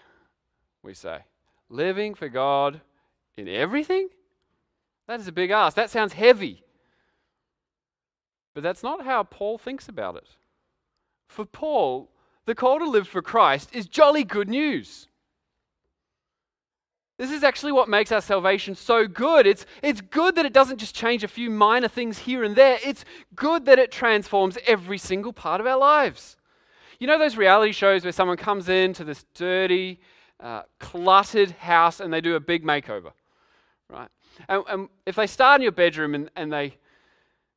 we 0.82 0.94
say. 0.94 1.20
Living 1.68 2.14
for 2.14 2.28
God 2.28 2.80
in 3.36 3.48
everything? 3.48 4.08
That 5.06 5.20
is 5.20 5.28
a 5.28 5.32
big 5.32 5.50
ask. 5.50 5.76
That 5.76 5.90
sounds 5.90 6.12
heavy. 6.12 6.62
But 8.54 8.62
that's 8.62 8.82
not 8.82 9.04
how 9.04 9.24
Paul 9.24 9.58
thinks 9.58 9.88
about 9.88 10.16
it. 10.16 10.28
For 11.26 11.44
Paul, 11.44 12.10
the 12.46 12.54
call 12.54 12.78
to 12.78 12.88
live 12.88 13.08
for 13.08 13.22
Christ 13.22 13.70
is 13.74 13.86
jolly 13.86 14.24
good 14.24 14.48
news. 14.48 15.08
This 17.16 17.30
is 17.30 17.44
actually 17.44 17.72
what 17.72 17.88
makes 17.88 18.10
our 18.10 18.20
salvation 18.20 18.74
so 18.74 19.06
good. 19.06 19.46
It's, 19.46 19.66
it's 19.82 20.00
good 20.00 20.34
that 20.34 20.46
it 20.46 20.52
doesn't 20.52 20.78
just 20.78 20.94
change 20.94 21.22
a 21.22 21.28
few 21.28 21.48
minor 21.48 21.86
things 21.86 22.18
here 22.18 22.42
and 22.42 22.56
there, 22.56 22.78
it's 22.84 23.04
good 23.36 23.66
that 23.66 23.78
it 23.78 23.92
transforms 23.92 24.58
every 24.66 24.98
single 24.98 25.32
part 25.32 25.60
of 25.60 25.66
our 25.66 25.78
lives. 25.78 26.36
You 26.98 27.06
know 27.06 27.18
those 27.18 27.36
reality 27.36 27.72
shows 27.72 28.04
where 28.04 28.12
someone 28.12 28.36
comes 28.36 28.68
into 28.68 29.04
this 29.04 29.24
dirty, 29.34 30.00
uh, 30.40 30.62
cluttered 30.80 31.52
house 31.52 32.00
and 32.00 32.12
they 32.12 32.20
do 32.20 32.34
a 32.34 32.40
big 32.40 32.64
makeover, 32.64 33.12
right? 33.88 34.08
And, 34.48 34.64
and 34.68 34.88
if 35.06 35.14
they 35.14 35.26
start 35.28 35.60
in 35.60 35.62
your 35.62 35.72
bedroom 35.72 36.14
and, 36.14 36.30
and 36.34 36.52
they 36.52 36.76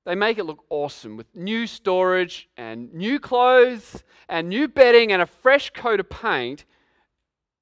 they 0.07 0.15
make 0.15 0.37
it 0.37 0.45
look 0.45 0.63
awesome 0.69 1.17
with 1.17 1.27
new 1.35 1.67
storage 1.67 2.47
and 2.55 2.93
new 2.93 3.19
clothes 3.19 4.05
and 4.29 4.47
new 4.47 4.69
bedding 4.69 5.11
and 5.11 5.21
a 5.21 5.25
fresh 5.25 5.69
coat 5.71 5.99
of 5.99 6.09
paint. 6.09 6.63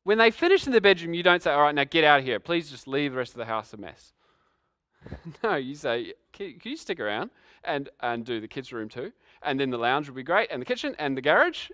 When 0.05 0.19
they 0.19 0.29
finish 0.29 0.67
in 0.67 0.71
the 0.71 0.79
bedroom, 0.79 1.15
you 1.15 1.23
don't 1.23 1.41
say, 1.41 1.51
All 1.51 1.63
right, 1.63 1.73
now 1.73 1.83
get 1.83 2.03
out 2.03 2.19
of 2.19 2.25
here. 2.25 2.39
Please 2.39 2.69
just 2.69 2.87
leave 2.87 3.11
the 3.11 3.17
rest 3.17 3.31
of 3.31 3.39
the 3.39 3.45
house 3.45 3.73
a 3.73 3.77
mess. 3.77 4.13
no, 5.43 5.55
you 5.55 5.73
say, 5.73 6.13
Can 6.31 6.59
you 6.63 6.77
stick 6.77 6.99
around 6.99 7.31
and, 7.63 7.89
and 7.99 8.23
do 8.23 8.39
the 8.39 8.47
kids' 8.47 8.71
room 8.71 8.87
too? 8.87 9.11
And 9.41 9.59
then 9.59 9.71
the 9.71 9.79
lounge 9.79 10.07
will 10.07 10.15
be 10.15 10.23
great, 10.23 10.49
and 10.51 10.61
the 10.61 10.65
kitchen 10.65 10.95
and 10.99 11.17
the 11.17 11.23
garage. 11.23 11.69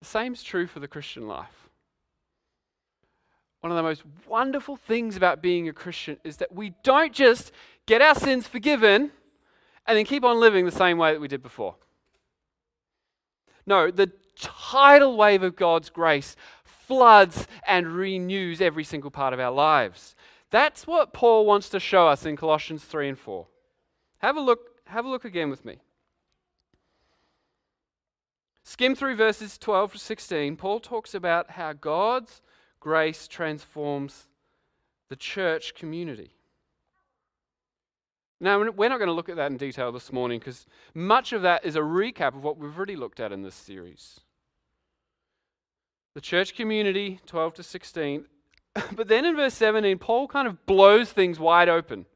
The 0.00 0.06
same's 0.06 0.42
true 0.42 0.66
for 0.66 0.80
the 0.80 0.88
Christian 0.88 1.28
life. 1.28 1.68
One 3.60 3.70
of 3.70 3.76
the 3.76 3.82
most 3.82 4.02
wonderful 4.26 4.76
things 4.76 5.16
about 5.18 5.42
being 5.42 5.68
a 5.68 5.72
Christian 5.74 6.16
is 6.24 6.38
that 6.38 6.52
we 6.52 6.72
don't 6.82 7.12
just 7.12 7.52
get 7.84 8.00
our 8.00 8.14
sins 8.14 8.48
forgiven 8.48 9.12
and 9.86 9.98
then 9.98 10.06
keep 10.06 10.24
on 10.24 10.40
living 10.40 10.64
the 10.64 10.72
same 10.72 10.96
way 10.96 11.12
that 11.12 11.20
we 11.20 11.28
did 11.28 11.42
before. 11.42 11.76
No, 13.66 13.90
the 13.90 14.10
tidal 14.38 15.16
wave 15.16 15.42
of 15.42 15.56
God's 15.56 15.90
grace 15.90 16.36
floods 16.64 17.46
and 17.66 17.86
renews 17.86 18.60
every 18.60 18.84
single 18.84 19.10
part 19.10 19.32
of 19.32 19.40
our 19.40 19.50
lives. 19.50 20.14
That's 20.50 20.86
what 20.86 21.12
Paul 21.12 21.46
wants 21.46 21.68
to 21.70 21.80
show 21.80 22.08
us 22.08 22.26
in 22.26 22.36
Colossians 22.36 22.84
3 22.84 23.10
and 23.10 23.18
4. 23.18 23.46
Have 24.18 24.36
a 24.36 24.40
look, 24.40 24.60
have 24.86 25.04
a 25.04 25.08
look 25.08 25.24
again 25.24 25.48
with 25.48 25.64
me. 25.64 25.78
Skim 28.62 28.94
through 28.94 29.16
verses 29.16 29.58
12 29.58 29.92
to 29.92 29.98
16. 29.98 30.56
Paul 30.56 30.80
talks 30.80 31.14
about 31.14 31.52
how 31.52 31.72
God's 31.72 32.42
grace 32.78 33.26
transforms 33.26 34.28
the 35.08 35.16
church 35.16 35.74
community. 35.74 36.34
Now, 38.42 38.58
we're 38.58 38.88
not 38.88 38.98
going 38.98 39.06
to 39.06 39.12
look 39.12 39.28
at 39.28 39.36
that 39.36 39.52
in 39.52 39.56
detail 39.56 39.92
this 39.92 40.12
morning 40.12 40.40
because 40.40 40.66
much 40.94 41.32
of 41.32 41.42
that 41.42 41.64
is 41.64 41.76
a 41.76 41.80
recap 41.80 42.34
of 42.34 42.42
what 42.42 42.58
we've 42.58 42.76
already 42.76 42.96
looked 42.96 43.20
at 43.20 43.30
in 43.30 43.42
this 43.42 43.54
series. 43.54 44.18
The 46.14 46.20
church 46.20 46.56
community, 46.56 47.20
12 47.26 47.54
to 47.54 47.62
16. 47.62 48.26
But 48.96 49.06
then 49.06 49.24
in 49.26 49.36
verse 49.36 49.54
17, 49.54 49.98
Paul 49.98 50.26
kind 50.26 50.48
of 50.48 50.66
blows 50.66 51.12
things 51.12 51.38
wide 51.38 51.68
open. 51.68 52.06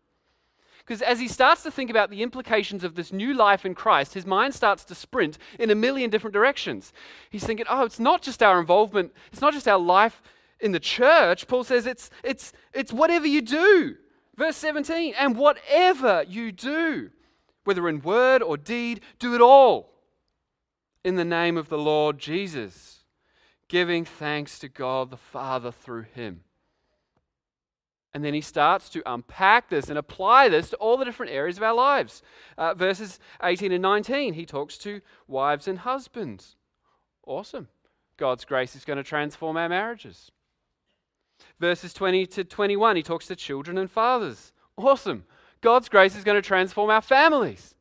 Because 0.79 1.01
as 1.01 1.21
he 1.21 1.29
starts 1.29 1.63
to 1.63 1.71
think 1.71 1.91
about 1.91 2.11
the 2.11 2.23
implications 2.23 2.83
of 2.83 2.97
this 2.97 3.13
new 3.13 3.33
life 3.33 3.65
in 3.65 3.75
Christ, 3.75 4.15
his 4.15 4.27
mind 4.27 4.53
starts 4.53 4.83
to 4.87 4.97
sprint 4.97 5.39
in 5.61 5.71
a 5.71 5.75
million 5.77 6.11
different 6.11 6.35
directions. 6.35 6.93
He's 7.31 7.45
thinking, 7.45 7.67
oh, 7.69 7.85
it's 7.85 8.01
not 8.01 8.23
just 8.23 8.43
our 8.43 8.59
involvement, 8.59 9.13
it's 9.31 9.43
not 9.43 9.53
just 9.53 9.69
our 9.69 9.79
life 9.79 10.23
in 10.59 10.73
the 10.73 10.81
church. 10.81 11.47
Paul 11.47 11.63
says 11.63 11.87
it's, 11.87 12.11
it's, 12.25 12.53
it's 12.73 12.93
whatever 12.93 13.27
you 13.29 13.43
do. 13.43 13.97
Verse 14.37 14.57
17, 14.57 15.15
and 15.19 15.37
whatever 15.37 16.25
you 16.29 16.53
do, 16.53 17.11
whether 17.65 17.89
in 17.89 18.03
word 18.03 18.43
or 18.43 18.57
deed, 18.57 19.01
do 19.19 19.35
it 19.35 19.41
all 19.41 19.93
in 21.05 21.17
the 21.17 21.25
name 21.25 21.57
of 21.57 21.69
the 21.69 21.79
Lord 21.79 22.19
Jesus, 22.19 23.05
giving 23.69 24.05
thanks 24.05 24.59
to 24.59 24.69
God 24.69 25.11
the 25.11 25.17
Father 25.17 25.73
through 25.73 26.07
him. 26.15 26.43
And 28.13 28.25
then 28.25 28.35
he 28.35 28.41
starts 28.41 28.89
to 28.91 29.03
unpack 29.05 29.69
this 29.69 29.89
and 29.89 29.99
apply 29.99 30.49
this 30.49 30.71
to 30.71 30.77
all 30.77 30.97
the 30.97 31.05
different 31.05 31.33
areas 31.33 31.59
of 31.59 31.63
our 31.63 31.75
lives. 31.75 32.23
Uh, 32.57 32.73
verses 32.73 33.19
18 33.43 33.73
and 33.73 33.83
19, 33.83 34.35
he 34.35 34.47
talks 34.47 34.79
to 34.79 35.01
wives 35.29 35.69
and 35.69 35.81
husbands. 35.81 36.57
Awesome. 37.27 37.69
God's 38.17 38.45
grace 38.45 38.75
is 38.75 38.85
going 38.85 38.97
to 38.97 39.03
transform 39.03 39.57
our 39.57 39.69
marriages. 39.69 40.31
Verses 41.59 41.93
20 41.93 42.27
to 42.27 42.45
21, 42.45 42.97
he 42.97 43.03
talks 43.03 43.27
to 43.27 43.37
children 43.37 43.79
and 43.79 43.91
fathers. 43.91 44.53
Awesome. 44.77 45.25
God's 45.61 45.89
grace 45.89 46.17
is 46.17 46.25
going 46.25 46.37
to 46.37 46.47
transform 46.47 46.91
our 46.91 47.01
families. 47.01 47.75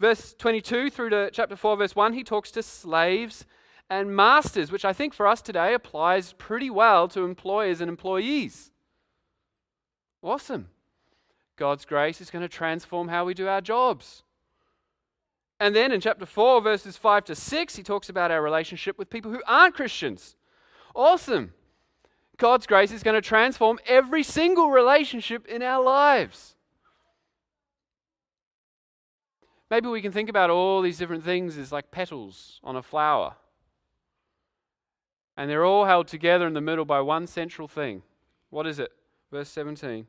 Verse 0.00 0.34
22 0.34 0.90
through 0.90 1.10
to 1.10 1.30
chapter 1.32 1.56
4, 1.56 1.76
verse 1.76 1.94
1, 1.94 2.12
he 2.12 2.24
talks 2.24 2.50
to 2.52 2.62
slaves 2.62 3.46
and 3.88 4.14
masters, 4.14 4.72
which 4.72 4.84
I 4.84 4.92
think 4.92 5.14
for 5.14 5.26
us 5.26 5.40
today 5.40 5.74
applies 5.74 6.32
pretty 6.32 6.70
well 6.70 7.06
to 7.08 7.24
employers 7.24 7.80
and 7.80 7.88
employees. 7.88 8.72
Awesome. 10.22 10.68
God's 11.56 11.84
grace 11.84 12.20
is 12.20 12.30
going 12.30 12.42
to 12.42 12.48
transform 12.48 13.08
how 13.08 13.24
we 13.24 13.34
do 13.34 13.46
our 13.46 13.60
jobs. 13.60 14.22
And 15.60 15.76
then 15.76 15.92
in 15.92 16.00
chapter 16.00 16.26
4, 16.26 16.60
verses 16.60 16.96
5 16.96 17.26
to 17.26 17.34
6, 17.34 17.76
he 17.76 17.82
talks 17.82 18.08
about 18.08 18.30
our 18.30 18.42
relationship 18.42 18.98
with 18.98 19.10
people 19.10 19.30
who 19.30 19.42
aren't 19.46 19.74
Christians. 19.74 20.34
Awesome. 20.94 21.52
God's 22.36 22.66
grace 22.66 22.92
is 22.92 23.02
going 23.02 23.14
to 23.14 23.26
transform 23.26 23.78
every 23.86 24.22
single 24.22 24.70
relationship 24.70 25.46
in 25.46 25.62
our 25.62 25.82
lives. 25.82 26.56
Maybe 29.70 29.88
we 29.88 30.02
can 30.02 30.12
think 30.12 30.28
about 30.28 30.50
all 30.50 30.82
these 30.82 30.98
different 30.98 31.24
things 31.24 31.56
as 31.56 31.72
like 31.72 31.90
petals 31.90 32.60
on 32.62 32.76
a 32.76 32.82
flower. 32.82 33.34
And 35.36 35.50
they're 35.50 35.64
all 35.64 35.84
held 35.84 36.06
together 36.06 36.46
in 36.46 36.54
the 36.54 36.60
middle 36.60 36.84
by 36.84 37.00
one 37.00 37.26
central 37.26 37.66
thing. 37.66 38.02
What 38.50 38.66
is 38.66 38.78
it? 38.78 38.92
Verse 39.32 39.48
17. 39.48 40.06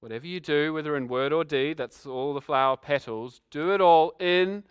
Whatever 0.00 0.26
you 0.26 0.40
do, 0.40 0.72
whether 0.72 0.96
in 0.96 1.08
word 1.08 1.32
or 1.32 1.44
deed, 1.44 1.76
that's 1.76 2.06
all 2.06 2.32
the 2.32 2.40
flower 2.40 2.76
petals, 2.76 3.40
do 3.50 3.72
it 3.72 3.80
all 3.80 4.14
in 4.20 4.62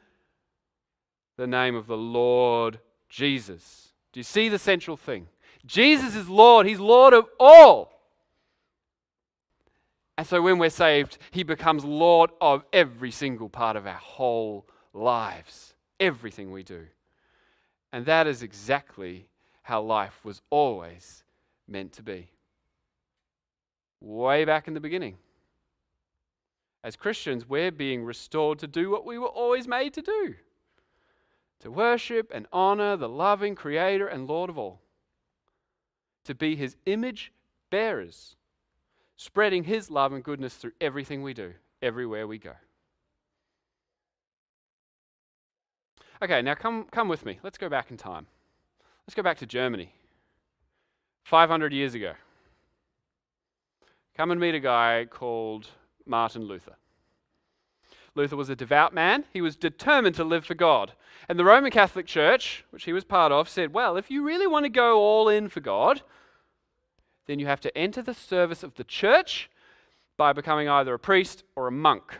the 1.35 1.47
name 1.47 1.75
of 1.75 1.85
the 1.85 1.97
Lord 1.97 2.79
Jesus. 3.09 3.93
Do 4.11 4.19
you 4.19 4.23
see 4.23 4.49
the 4.49 4.57
central 4.57 4.97
thing? 4.97 5.27
Jesus 5.67 6.15
is 6.15 6.27
Lord, 6.27 6.65
He's 6.65 6.79
Lord 6.79 7.13
of 7.13 7.27
all. 7.39 7.93
And 10.17 10.25
so 10.25 10.41
when 10.41 10.57
we're 10.57 10.69
saved, 10.69 11.19
He 11.31 11.43
becomes 11.43 11.85
Lord 11.85 12.31
of 12.41 12.63
every 12.73 13.11
single 13.11 13.49
part 13.49 13.75
of 13.75 13.85
our 13.85 13.93
whole 13.93 14.65
lives, 14.93 15.75
everything 15.99 16.51
we 16.51 16.63
do. 16.63 16.87
And 17.93 18.05
that 18.05 18.25
is 18.27 18.41
exactly 18.41 19.27
how 19.61 19.81
life 19.81 20.19
was 20.23 20.41
always 20.49 21.23
meant 21.67 21.91
to 21.93 22.03
be 22.03 22.27
way 24.01 24.45
back 24.45 24.67
in 24.67 24.73
the 24.73 24.79
beginning. 24.79 25.17
As 26.83 26.95
Christians, 26.95 27.47
we're 27.47 27.71
being 27.71 28.03
restored 28.03 28.59
to 28.59 28.67
do 28.67 28.89
what 28.89 29.05
we 29.05 29.17
were 29.17 29.27
always 29.27 29.67
made 29.67 29.93
to 29.93 30.01
do 30.01 30.35
to 31.59 31.71
worship 31.71 32.31
and 32.33 32.45
honor 32.53 32.95
the 32.95 33.09
loving 33.09 33.55
Creator 33.55 34.07
and 34.07 34.27
Lord 34.27 34.49
of 34.49 34.57
all, 34.57 34.79
to 36.27 36.35
be 36.35 36.55
His 36.55 36.75
image 36.85 37.33
bearers, 37.69 38.35
spreading 39.15 39.63
His 39.63 39.89
love 39.89 40.13
and 40.13 40.23
goodness 40.23 40.55
through 40.55 40.73
everything 40.79 41.23
we 41.23 41.33
do, 41.33 41.53
everywhere 41.81 42.27
we 42.27 42.37
go. 42.37 42.53
Okay, 46.21 46.41
now 46.41 46.55
come, 46.55 46.85
come 46.91 47.07
with 47.07 47.25
me. 47.25 47.39
Let's 47.43 47.57
go 47.57 47.69
back 47.69 47.91
in 47.91 47.97
time. 47.97 48.27
Let's 49.05 49.15
go 49.15 49.23
back 49.23 49.37
to 49.39 49.45
Germany. 49.45 49.93
500 51.23 51.73
years 51.73 51.93
ago. 51.93 52.13
Come 54.15 54.31
and 54.31 54.39
meet 54.39 54.55
a 54.55 54.59
guy 54.59 55.05
called 55.09 55.67
Martin 56.05 56.43
Luther. 56.43 56.75
Luther 58.17 58.35
was 58.35 58.49
a 58.49 58.55
devout 58.55 58.93
man. 58.93 59.25
He 59.31 59.41
was 59.41 59.55
determined 59.55 60.15
to 60.15 60.23
live 60.23 60.45
for 60.45 60.55
God. 60.55 60.93
And 61.29 61.37
the 61.37 61.45
Roman 61.45 61.71
Catholic 61.71 62.05
Church, 62.05 62.65
which 62.71 62.85
he 62.85 62.93
was 62.93 63.05
part 63.05 63.31
of, 63.31 63.47
said, 63.47 63.73
well, 63.73 63.95
if 63.95 64.11
you 64.11 64.23
really 64.25 64.47
want 64.47 64.65
to 64.65 64.69
go 64.69 64.99
all 64.99 65.29
in 65.29 65.47
for 65.47 65.59
God, 65.59 66.01
then 67.27 67.39
you 67.39 67.45
have 67.45 67.61
to 67.61 67.77
enter 67.77 68.01
the 68.01 68.13
service 68.13 68.63
of 68.63 68.75
the 68.75 68.83
church 68.83 69.49
by 70.17 70.33
becoming 70.33 70.67
either 70.67 70.93
a 70.93 70.99
priest 70.99 71.43
or 71.55 71.67
a 71.67 71.71
monk. 71.71 72.19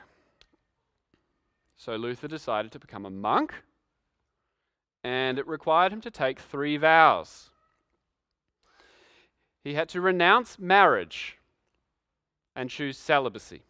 So 1.75 1.95
Luther 1.95 2.27
decided 2.27 2.71
to 2.73 2.79
become 2.79 3.05
a 3.05 3.09
monk, 3.09 3.53
and 5.03 5.39
it 5.39 5.47
required 5.47 5.93
him 5.93 6.01
to 6.01 6.11
take 6.11 6.39
three 6.39 6.77
vows. 6.77 7.49
He 9.63 9.73
had 9.73 9.89
to 9.89 10.01
renounce 10.01 10.59
marriage 10.59 11.37
and 12.55 12.69
choose 12.69 12.97
celibacy. 12.97 13.63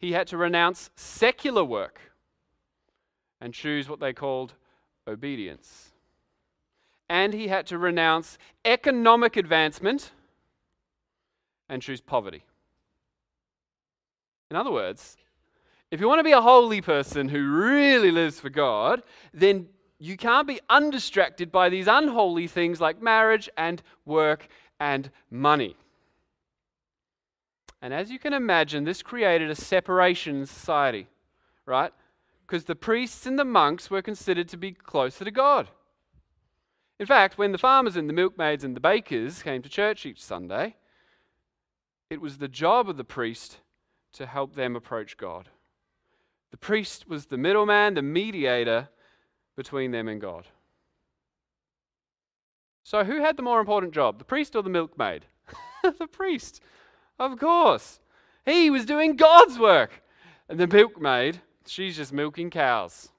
He 0.00 0.12
had 0.12 0.26
to 0.28 0.36
renounce 0.36 0.90
secular 0.96 1.62
work 1.62 2.00
and 3.40 3.52
choose 3.52 3.88
what 3.88 4.00
they 4.00 4.12
called 4.12 4.54
obedience. 5.06 5.92
And 7.08 7.34
he 7.34 7.48
had 7.48 7.66
to 7.66 7.78
renounce 7.78 8.38
economic 8.64 9.36
advancement 9.36 10.12
and 11.68 11.82
choose 11.82 12.00
poverty. 12.00 12.44
In 14.50 14.56
other 14.56 14.70
words, 14.70 15.16
if 15.90 16.00
you 16.00 16.08
want 16.08 16.20
to 16.20 16.24
be 16.24 16.32
a 16.32 16.40
holy 16.40 16.80
person 16.80 17.28
who 17.28 17.46
really 17.46 18.10
lives 18.10 18.40
for 18.40 18.48
God, 18.48 19.02
then 19.34 19.68
you 19.98 20.16
can't 20.16 20.46
be 20.46 20.60
undistracted 20.70 21.52
by 21.52 21.68
these 21.68 21.88
unholy 21.88 22.46
things 22.46 22.80
like 22.80 23.02
marriage 23.02 23.50
and 23.56 23.82
work 24.06 24.48
and 24.78 25.10
money. 25.30 25.76
And 27.82 27.94
as 27.94 28.10
you 28.10 28.18
can 28.18 28.32
imagine, 28.32 28.84
this 28.84 29.02
created 29.02 29.50
a 29.50 29.54
separation 29.54 30.40
in 30.40 30.46
society, 30.46 31.08
right? 31.64 31.92
Because 32.46 32.64
the 32.64 32.74
priests 32.74 33.26
and 33.26 33.38
the 33.38 33.44
monks 33.44 33.90
were 33.90 34.02
considered 34.02 34.48
to 34.48 34.56
be 34.56 34.72
closer 34.72 35.24
to 35.24 35.30
God. 35.30 35.68
In 36.98 37.06
fact, 37.06 37.38
when 37.38 37.52
the 37.52 37.58
farmers 37.58 37.96
and 37.96 38.08
the 38.08 38.12
milkmaids 38.12 38.64
and 38.64 38.76
the 38.76 38.80
bakers 38.80 39.42
came 39.42 39.62
to 39.62 39.68
church 39.70 40.04
each 40.04 40.22
Sunday, 40.22 40.76
it 42.10 42.20
was 42.20 42.36
the 42.36 42.48
job 42.48 42.90
of 42.90 42.98
the 42.98 43.04
priest 43.04 43.60
to 44.12 44.26
help 44.26 44.54
them 44.54 44.76
approach 44.76 45.16
God. 45.16 45.48
The 46.50 46.58
priest 46.58 47.08
was 47.08 47.26
the 47.26 47.38
middleman, 47.38 47.94
the 47.94 48.02
mediator 48.02 48.88
between 49.56 49.92
them 49.92 50.08
and 50.08 50.20
God. 50.20 50.46
So, 52.82 53.04
who 53.04 53.20
had 53.22 53.36
the 53.36 53.42
more 53.42 53.60
important 53.60 53.94
job, 53.94 54.18
the 54.18 54.24
priest 54.24 54.56
or 54.56 54.62
the 54.62 54.70
milkmaid? 54.70 55.26
the 55.82 56.06
priest. 56.06 56.60
Of 57.20 57.38
course. 57.38 58.00
He 58.46 58.70
was 58.70 58.86
doing 58.86 59.14
God's 59.14 59.58
work. 59.58 60.02
And 60.48 60.58
the 60.58 60.66
milkmaid, 60.66 61.40
she's 61.66 61.96
just 61.96 62.12
milking 62.12 62.50
cows. 62.50 63.10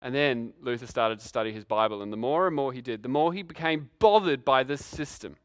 And 0.00 0.14
then 0.14 0.52
Luther 0.62 0.86
started 0.86 1.18
to 1.18 1.26
study 1.26 1.52
his 1.52 1.64
Bible, 1.64 2.00
and 2.00 2.12
the 2.12 2.16
more 2.16 2.46
and 2.46 2.54
more 2.54 2.72
he 2.72 2.80
did, 2.80 3.02
the 3.02 3.08
more 3.08 3.32
he 3.32 3.42
became 3.42 3.90
bothered 3.98 4.44
by 4.44 4.62
this 4.62 4.84
system. 4.84 5.36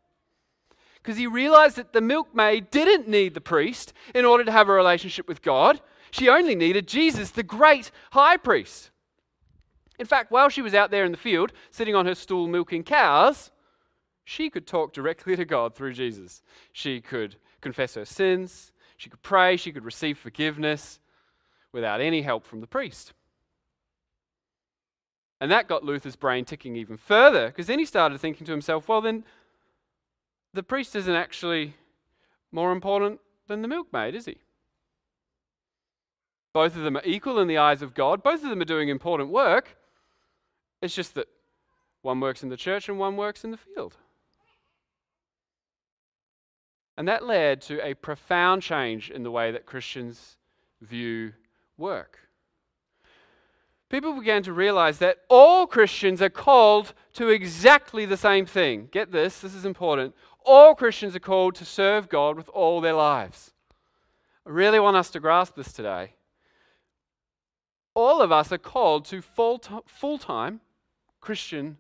Because 1.02 1.18
he 1.18 1.26
realized 1.26 1.78
that 1.78 1.94
the 1.94 2.02
milkmaid 2.02 2.70
didn't 2.70 3.08
need 3.08 3.34
the 3.34 3.42
priest 3.42 3.92
in 4.14 4.24
order 4.24 4.44
to 4.44 4.52
have 4.52 4.70
a 4.70 4.74
relationship 4.74 5.28
with 5.28 5.42
God. 5.42 5.82
She 6.12 6.30
only 6.30 6.54
needed 6.54 6.88
Jesus, 6.88 7.32
the 7.32 7.42
great 7.42 7.90
high 8.12 8.38
priest. 8.38 8.92
In 9.98 10.06
fact, 10.06 10.32
while 10.32 10.50
she 10.50 10.62
was 10.62 10.76
out 10.76 10.92
there 10.92 11.06
in 11.06 11.12
the 11.12 11.18
field, 11.18 11.54
sitting 11.72 11.96
on 11.96 12.06
her 12.06 12.14
stool 12.14 12.48
milking 12.48 12.84
cows, 12.84 13.50
she 14.24 14.50
could 14.50 14.68
talk 14.68 14.94
directly 14.94 15.36
to 15.36 15.46
God 15.46 15.76
through 15.76 15.94
Jesus. 15.94 16.42
She 16.72 17.02
could 17.02 17.36
confess 17.60 17.96
her 17.96 18.06
sins, 18.06 18.72
she 18.98 19.10
could 19.10 19.22
pray, 19.22 19.58
she 19.58 19.72
could 19.72 19.86
receive 19.86 20.18
forgiveness 20.18 21.00
without 21.72 22.02
any 22.02 22.22
help 22.22 22.46
from 22.46 22.62
the 22.62 22.68
priest. 22.68 23.14
And 25.40 25.52
that 25.52 25.68
got 25.68 25.84
Luther's 25.84 26.16
brain 26.16 26.46
ticking 26.46 26.76
even 26.76 26.98
further 26.98 27.48
because 27.48 27.66
then 27.66 27.80
he 27.80 27.86
started 27.86 28.20
thinking 28.20 28.46
to 28.46 28.52
himself, 28.52 28.88
well, 28.88 29.02
then 29.02 29.24
the 30.54 30.62
priest 30.62 30.96
isn't 30.96 31.16
actually 31.16 31.74
more 32.52 32.72
important 32.72 33.20
than 33.48 33.64
the 33.64 33.68
milkmaid, 33.68 34.14
is 34.14 34.26
he? 34.26 34.38
Both 36.54 36.76
of 36.76 36.84
them 36.84 36.98
are 36.98 37.06
equal 37.06 37.40
in 37.40 37.48
the 37.48 37.58
eyes 37.58 37.82
of 37.82 37.94
God, 37.94 38.22
both 38.22 38.44
of 38.44 38.50
them 38.50 38.62
are 38.62 38.66
doing 38.66 38.90
important 38.90 39.30
work. 39.30 39.78
It's 40.82 40.94
just 40.94 41.16
that 41.16 41.28
one 42.02 42.20
works 42.20 42.44
in 42.44 42.50
the 42.50 42.58
church 42.58 42.90
and 42.90 43.00
one 43.00 43.18
works 43.18 43.44
in 43.44 43.52
the 43.52 43.58
field. 43.58 43.98
And 47.02 47.08
that 47.08 47.26
led 47.26 47.64
to 47.64 47.84
a 47.84 47.96
profound 47.96 48.62
change 48.62 49.10
in 49.10 49.24
the 49.24 49.32
way 49.32 49.52
that 49.52 49.66
Christians 49.66 50.38
view 50.82 51.34
work. 51.76 52.20
People 53.90 54.14
began 54.14 54.44
to 54.44 54.54
realize 54.54 55.00
that 55.00 55.22
all 55.28 55.66
Christians 55.66 56.22
are 56.22 56.30
called 56.30 56.94
to 57.14 57.30
exactly 57.30 58.06
the 58.06 58.18
same 58.18 58.46
thing. 58.46 58.88
Get 58.92 59.12
this, 59.12 59.40
this 59.40 59.56
is 59.56 59.66
important. 59.66 60.14
All 60.46 60.76
Christians 60.76 61.16
are 61.16 61.20
called 61.20 61.56
to 61.56 61.66
serve 61.66 62.08
God 62.08 62.38
with 62.38 62.50
all 62.50 62.82
their 62.82 62.94
lives. 62.94 63.50
I 64.46 64.52
really 64.52 64.80
want 64.80 64.96
us 64.96 65.10
to 65.10 65.20
grasp 65.20 65.56
this 65.56 65.74
today. 65.74 66.14
All 67.96 68.22
of 68.22 68.32
us 68.32 68.52
are 68.52 68.60
called 68.60 69.06
to 69.06 69.24
full 69.24 69.58
time 70.20 70.62
Christian 71.20 71.80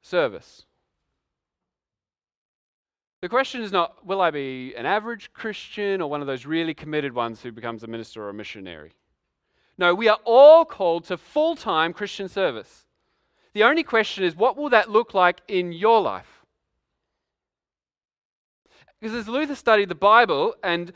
service. 0.00 0.64
The 3.22 3.28
question 3.28 3.60
is 3.60 3.70
not, 3.70 4.06
will 4.06 4.22
I 4.22 4.30
be 4.30 4.74
an 4.76 4.86
average 4.86 5.30
Christian 5.34 6.00
or 6.00 6.08
one 6.08 6.22
of 6.22 6.26
those 6.26 6.46
really 6.46 6.72
committed 6.72 7.14
ones 7.14 7.42
who 7.42 7.52
becomes 7.52 7.82
a 7.82 7.86
minister 7.86 8.22
or 8.22 8.30
a 8.30 8.34
missionary? 8.34 8.92
No, 9.76 9.94
we 9.94 10.08
are 10.08 10.18
all 10.24 10.64
called 10.64 11.04
to 11.04 11.18
full 11.18 11.54
time 11.54 11.92
Christian 11.92 12.28
service. 12.28 12.86
The 13.52 13.64
only 13.64 13.82
question 13.82 14.24
is, 14.24 14.34
what 14.34 14.56
will 14.56 14.70
that 14.70 14.90
look 14.90 15.12
like 15.12 15.40
in 15.48 15.72
your 15.72 16.00
life? 16.00 16.44
Because 19.00 19.14
as 19.14 19.28
Luther 19.28 19.54
studied 19.54 19.88
the 19.88 19.94
Bible 19.94 20.54
and 20.62 20.92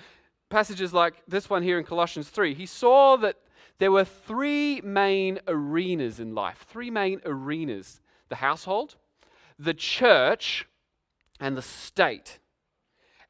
passages 0.48 0.92
like 0.92 1.14
this 1.26 1.50
one 1.50 1.62
here 1.62 1.78
in 1.78 1.84
Colossians 1.84 2.28
3, 2.28 2.54
he 2.54 2.66
saw 2.66 3.16
that 3.16 3.36
there 3.78 3.92
were 3.92 4.04
three 4.04 4.80
main 4.82 5.40
arenas 5.48 6.20
in 6.20 6.34
life, 6.34 6.64
three 6.68 6.90
main 6.90 7.20
arenas 7.26 8.00
the 8.30 8.36
household, 8.36 8.96
the 9.58 9.74
church, 9.74 10.66
and 11.44 11.58
the 11.58 11.62
state. 11.62 12.38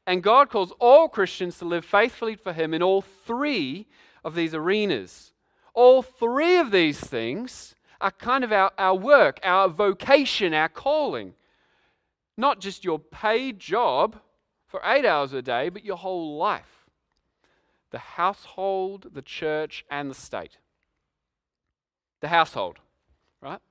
And 0.07 0.23
God 0.23 0.49
calls 0.49 0.71
all 0.79 1.09
Christians 1.09 1.57
to 1.57 1.65
live 1.65 1.83
faithfully 1.83 2.35
for 2.35 2.53
Him 2.53 2.73
in 2.73 2.81
all 2.81 3.01
three 3.01 3.87
of 4.23 4.35
these 4.35 4.53
arenas. 4.53 5.33
All 5.73 6.01
three 6.01 6.55
of 6.55 6.71
these 6.71 6.97
things 6.97 7.75
are 7.99 8.11
kind 8.11 8.45
of 8.45 8.53
our, 8.53 8.71
our 8.77 8.95
work, 8.95 9.41
our 9.43 9.67
vocation, 9.67 10.53
our 10.53 10.69
calling. 10.69 11.33
Not 12.37 12.61
just 12.61 12.85
your 12.85 12.99
paid 12.99 13.59
job 13.59 14.15
for 14.65 14.79
eight 14.85 15.03
hours 15.05 15.33
a 15.33 15.41
day, 15.41 15.67
but 15.67 15.83
your 15.83 15.97
whole 15.97 16.37
life 16.37 16.71
the 17.91 17.99
household, 17.99 19.07
the 19.13 19.21
church, 19.21 19.85
and 19.89 20.09
the 20.09 20.15
state. 20.15 20.57
The 22.21 22.27
household, 22.29 22.79
right? 23.41 23.61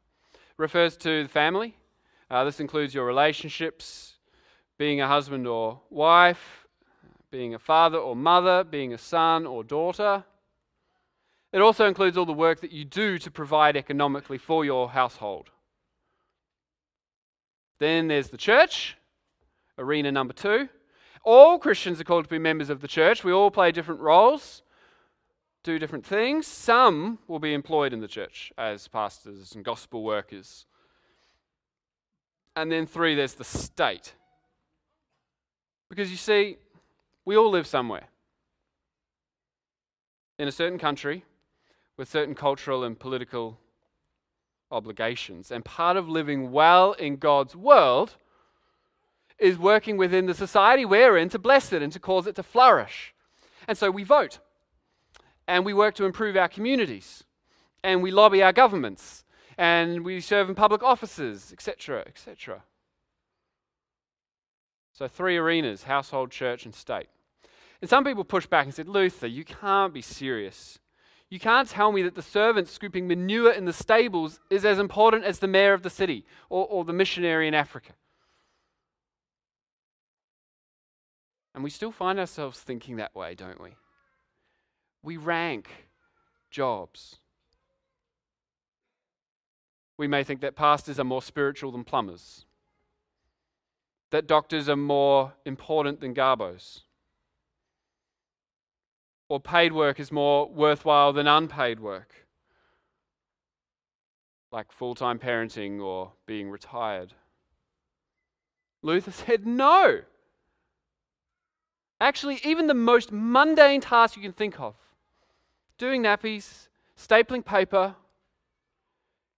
Refers 0.57 0.97
to 0.99 1.23
the 1.23 1.29
family. 1.29 1.77
Uh, 2.31 2.45
this 2.45 2.61
includes 2.61 2.95
your 2.95 3.05
relationships, 3.05 4.14
being 4.79 5.01
a 5.01 5.09
husband 5.09 5.47
or 5.47 5.81
wife, 5.91 6.67
being 7.31 7.55
a 7.55 7.59
father 7.59 7.99
or 7.99 8.15
mother, 8.15 8.65
being 8.65 8.93
a 8.93 8.99
son 8.99 9.47
or 9.47 9.65
daughter. 9.65 10.25
It 11.53 11.61
also 11.61 11.87
includes 11.87 12.17
all 12.17 12.27
the 12.27 12.33
work 12.33 12.61
that 12.61 12.73
you 12.73 12.85
do 12.85 13.19
to 13.19 13.31
provide 13.31 13.77
economically 13.77 14.39
for 14.39 14.65
your 14.65 14.91
household. 14.91 15.51
Then 17.79 18.09
there's 18.09 18.29
the 18.29 18.37
church, 18.37 18.97
arena 19.79 20.11
number 20.11 20.33
two. 20.33 20.69
All 21.25 21.59
Christians 21.59 22.01
are 22.01 22.05
called 22.05 22.25
to 22.25 22.31
be 22.31 22.39
members 22.39 22.71
of 22.71 22.81
the 22.81 22.89
church. 22.89 23.25
We 23.25 23.33
all 23.33 23.51
play 23.51 23.73
different 23.73 24.01
roles, 24.01 24.63
do 25.63 25.79
different 25.79 26.05
things. 26.05 26.47
Some 26.47 27.19
will 27.27 27.39
be 27.39 27.55
employed 27.55 27.93
in 27.93 28.01
the 28.01 28.09
church 28.09 28.53
as 28.59 28.87
pastors 28.89 29.55
and 29.55 29.65
gospel 29.65 30.03
workers. 30.03 30.67
And 32.55 32.71
then 32.71 32.87
three, 32.87 33.15
there's 33.15 33.35
the 33.35 33.45
state. 33.45 34.15
Because 35.95 36.11
you 36.11 36.17
see, 36.17 36.57
we 37.25 37.37
all 37.37 37.51
live 37.51 37.69
somewhere. 37.69 38.09
In 40.41 40.49
a 40.49 40.53
certain 40.53 40.77
country, 40.77 41.25
with 41.97 42.11
certain 42.11 42.35
cultural 42.35 42.83
and 42.83 42.99
political 42.99 43.61
obligations. 44.73 45.53
And 45.53 45.65
part 45.65 45.97
of 45.97 46.09
living 46.09 46.51
well 46.51 46.95
in 46.95 47.15
God's 47.15 47.55
world 47.55 48.17
is 49.39 49.57
working 49.57 49.97
within 49.97 50.27
the 50.27 50.35
society 50.35 50.85
we're 50.85 51.17
in 51.17 51.29
to 51.29 51.39
bless 51.39 51.73
it 51.73 51.81
and 51.81 51.93
to 51.93 52.01
cause 52.01 52.27
it 52.27 52.35
to 52.35 52.43
flourish. 52.43 53.15
And 53.69 53.79
so 53.79 53.89
we 53.93 54.03
vote. 54.03 54.41
And 55.47 55.65
we 55.65 55.75
work 55.75 55.95
to 55.95 56.07
improve 56.07 56.37
our 56.37 56.49
communities. 56.49 57.23
And 57.85 58.03
we 58.03 58.11
lobby 58.11 58.43
our 58.43 58.53
governments. 58.53 59.25
And 59.57 60.05
we 60.05 60.21
serve 60.21 60.49
in 60.49 60.57
public 60.57 60.83
offices, 60.83 61.53
etc., 61.53 62.01
etc. 62.09 62.65
So, 64.95 65.09
three 65.09 65.37
arenas 65.37 65.83
household, 65.83 66.31
church, 66.31 66.65
and 66.65 66.75
state. 66.75 67.09
And 67.81 67.91
some 67.91 68.05
people 68.05 68.25
push 68.25 68.47
back 68.47 68.65
and 68.65 68.75
said, 68.75 68.89
Luther, 68.89 69.27
you 69.27 69.45
can't 69.45 69.93
be 69.93 70.01
serious. 70.01 70.79
You 71.29 71.41
can't 71.41 71.69
tell 71.69 71.91
me 71.91 72.03
that 72.03 72.15
the 72.15 72.23
servant 72.23 72.69
scooping 72.69 73.09
manure 73.09 73.51
in 73.51 73.65
the 73.65 73.73
stables 73.73 74.39
is 74.51 74.65
as 74.65 74.79
important 74.79 75.25
as 75.25 75.41
the 75.41 75.49
mayor 75.49 75.73
of 75.73 75.83
the 75.83 75.91
city 75.91 76.25
or, 76.49 76.67
or 76.67 76.85
the 76.85 76.93
missionary 76.93 77.49
in 77.49 77.55
Africa. 77.55 77.93
And 81.55 81.65
we 81.65 81.71
still 81.71 81.93
find 81.93 82.21
ourselves 82.21 82.61
thinking 82.61 82.97
that 82.97 83.17
way, 83.17 83.35
don't 83.35 83.61
we? 83.61 83.71
We 85.03 85.17
rank 85.17 85.69
jobs. 86.51 87.17
We 89.97 90.07
may 90.07 90.23
think 90.23 90.41
that 90.41 90.57
pastors 90.57 91.01
are 91.01 91.05
more 91.05 91.23
spiritual 91.23 91.73
than 91.73 91.85
plumbers 91.85 92.47
that 94.15 94.29
doctors 94.29 94.69
are 94.69 94.77
more 94.77 95.33
important 95.45 95.99
than 95.99 96.15
garbos. 96.15 96.83
Or 99.29 99.41
paid 99.41 99.73
work 99.73 99.99
is 99.99 100.13
more 100.13 100.49
worthwhile 100.49 101.13
than 101.13 101.27
unpaid 101.27 101.81
work, 101.81 102.15
like 104.53 104.71
full 104.71 104.95
time 104.95 105.19
parenting 105.19 105.81
or 105.81 106.13
being 106.27 106.49
retired. 106.49 107.13
Luther 108.83 109.11
said 109.27 109.49
no. 109.49 110.03
Actually, 112.01 112.39
even 112.45 112.69
the 112.69 112.73
most 112.73 113.11
mundane 113.11 113.81
task 113.81 114.15
you 114.15 114.23
can 114.23 114.33
think 114.33 114.61
of, 114.61 114.77
doing 115.77 116.05
nappies, 116.05 116.69
stapling 116.97 117.45
paper, 117.45 117.97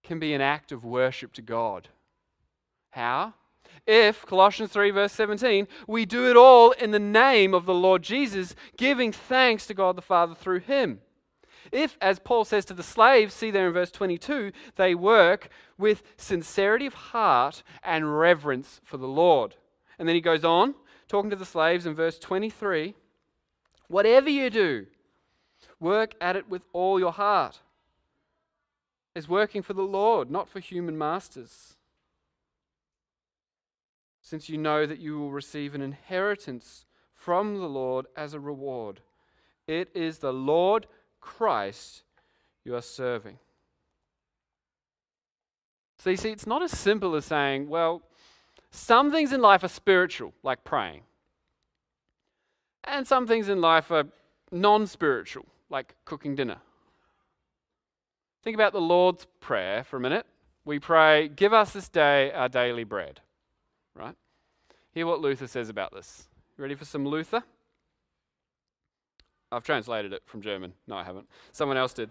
can 0.03 0.19
be 0.19 0.35
an 0.35 0.41
act 0.41 0.71
of 0.71 0.85
worship 0.85 1.33
to 1.33 1.41
God. 1.41 1.89
How? 2.91 3.33
If, 3.85 4.25
Colossians 4.25 4.71
3, 4.71 4.91
verse 4.91 5.13
17, 5.13 5.67
we 5.87 6.05
do 6.05 6.29
it 6.29 6.35
all 6.35 6.71
in 6.71 6.91
the 6.91 6.99
name 6.99 7.53
of 7.53 7.65
the 7.65 7.73
Lord 7.73 8.03
Jesus, 8.03 8.55
giving 8.75 9.11
thanks 9.11 9.65
to 9.67 9.73
God 9.73 9.95
the 9.95 10.01
Father 10.01 10.35
through 10.35 10.59
him. 10.59 10.99
If, 11.71 11.97
as 12.01 12.19
Paul 12.19 12.45
says 12.45 12.65
to 12.65 12.73
the 12.73 12.83
slaves, 12.83 13.33
see 13.33 13.51
there 13.51 13.67
in 13.67 13.73
verse 13.73 13.91
22, 13.91 14.51
they 14.75 14.93
work 14.93 15.49
with 15.77 16.03
sincerity 16.17 16.85
of 16.85 16.93
heart 16.93 17.63
and 17.83 18.19
reverence 18.19 18.81
for 18.83 18.97
the 18.97 19.07
Lord. 19.07 19.55
And 19.97 20.07
then 20.07 20.15
he 20.15 20.21
goes 20.21 20.43
on, 20.43 20.75
talking 21.07 21.29
to 21.29 21.35
the 21.35 21.45
slaves 21.45 21.85
in 21.85 21.95
verse 21.95 22.19
23 22.19 22.93
whatever 23.89 24.29
you 24.29 24.49
do, 24.49 24.85
work 25.79 26.13
at 26.19 26.35
it 26.35 26.49
with 26.49 26.65
all 26.73 26.99
your 26.99 27.13
heart. 27.13 27.61
As 29.15 29.29
working 29.29 29.61
for 29.61 29.71
the 29.71 29.81
Lord, 29.81 30.29
not 30.29 30.49
for 30.49 30.59
human 30.59 30.97
masters 30.97 31.76
since 34.27 34.49
you 34.49 34.57
know 34.57 34.85
that 34.85 34.99
you 34.99 35.17
will 35.17 35.31
receive 35.31 35.73
an 35.73 35.81
inheritance 35.81 36.83
from 37.15 37.59
the 37.59 37.69
Lord 37.69 38.07
as 38.17 38.33
a 38.33 38.39
reward. 38.41 38.99
It 39.67 39.89
is 39.95 40.17
the 40.17 40.33
Lord 40.33 40.85
Christ 41.21 42.03
you 42.65 42.75
are 42.75 42.81
serving. 42.81 43.39
So 45.99 46.09
you 46.09 46.17
see, 46.17 46.31
it's 46.31 46.45
not 46.45 46.61
as 46.61 46.71
simple 46.71 47.15
as 47.15 47.23
saying, 47.23 47.69
well, 47.69 48.01
some 48.69 49.13
things 49.13 49.31
in 49.31 49.39
life 49.39 49.63
are 49.63 49.69
spiritual, 49.69 50.33
like 50.43 50.65
praying, 50.65 51.03
and 52.83 53.07
some 53.07 53.27
things 53.27 53.47
in 53.47 53.61
life 53.61 53.91
are 53.91 54.07
non 54.51 54.87
spiritual, 54.87 55.45
like 55.69 55.95
cooking 56.03 56.35
dinner. 56.35 56.57
Think 58.43 58.55
about 58.55 58.73
the 58.73 58.81
Lord's 58.81 59.25
Prayer 59.39 59.85
for 59.85 59.95
a 59.95 60.01
minute. 60.01 60.25
We 60.65 60.79
pray, 60.79 61.29
Give 61.29 61.53
us 61.53 61.71
this 61.71 61.87
day 61.87 62.33
our 62.33 62.49
daily 62.49 62.83
bread 62.83 63.21
right? 63.97 64.15
Hear 64.93 65.05
what 65.05 65.21
Luther 65.21 65.47
says 65.47 65.69
about 65.69 65.93
this. 65.93 66.27
Ready 66.57 66.75
for 66.75 66.85
some 66.85 67.05
Luther? 67.05 67.43
I've 69.51 69.63
translated 69.63 70.13
it 70.13 70.23
from 70.25 70.41
German. 70.41 70.73
No, 70.87 70.95
I 70.95 71.03
haven't. 71.03 71.27
Someone 71.51 71.77
else 71.77 71.93
did. 71.93 72.09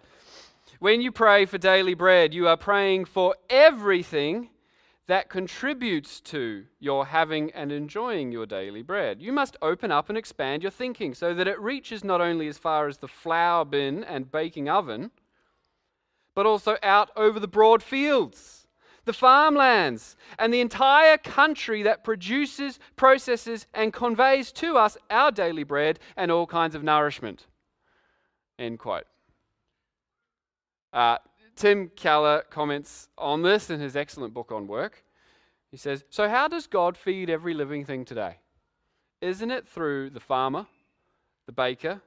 When 0.78 1.00
you 1.00 1.12
pray 1.12 1.46
for 1.46 1.58
daily 1.58 1.94
bread, 1.94 2.32
you 2.32 2.48
are 2.48 2.56
praying 2.56 3.06
for 3.06 3.34
everything 3.50 4.50
that 5.06 5.28
contributes 5.28 6.20
to 6.20 6.64
your 6.80 7.06
having 7.06 7.50
and 7.52 7.70
enjoying 7.70 8.32
your 8.32 8.46
daily 8.46 8.82
bread. 8.82 9.22
You 9.22 9.32
must 9.32 9.56
open 9.62 9.92
up 9.92 10.08
and 10.08 10.18
expand 10.18 10.62
your 10.62 10.72
thinking 10.72 11.14
so 11.14 11.32
that 11.34 11.46
it 11.46 11.60
reaches 11.60 12.02
not 12.02 12.20
only 12.20 12.48
as 12.48 12.58
far 12.58 12.88
as 12.88 12.98
the 12.98 13.08
flour 13.08 13.64
bin 13.64 14.02
and 14.02 14.30
baking 14.30 14.68
oven, 14.68 15.12
but 16.34 16.46
also 16.46 16.76
out 16.82 17.10
over 17.16 17.38
the 17.38 17.48
broad 17.48 17.82
fields 17.82 18.65
the 19.06 19.12
farmlands, 19.12 20.16
and 20.38 20.52
the 20.52 20.60
entire 20.60 21.16
country 21.16 21.82
that 21.84 22.04
produces, 22.04 22.78
processes, 22.96 23.66
and 23.72 23.92
conveys 23.92 24.52
to 24.52 24.76
us 24.76 24.98
our 25.08 25.30
daily 25.30 25.62
bread 25.62 25.98
and 26.16 26.30
all 26.30 26.46
kinds 26.46 26.74
of 26.74 26.82
nourishment. 26.82 27.46
End 28.58 28.78
quote. 28.78 29.06
Uh, 30.92 31.18
Tim 31.54 31.90
Keller 31.96 32.44
comments 32.50 33.08
on 33.16 33.42
this 33.42 33.70
in 33.70 33.80
his 33.80 33.96
excellent 33.96 34.34
book 34.34 34.50
on 34.52 34.66
work. 34.66 35.04
He 35.70 35.76
says, 35.76 36.04
So, 36.10 36.28
how 36.28 36.48
does 36.48 36.66
God 36.66 36.96
feed 36.96 37.30
every 37.30 37.54
living 37.54 37.84
thing 37.84 38.04
today? 38.04 38.38
Isn't 39.20 39.50
it 39.50 39.66
through 39.66 40.10
the 40.10 40.20
farmer, 40.20 40.66
the 41.46 41.52
baker, 41.52 42.02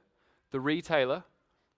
the 0.50 0.60
retailer, 0.60 1.24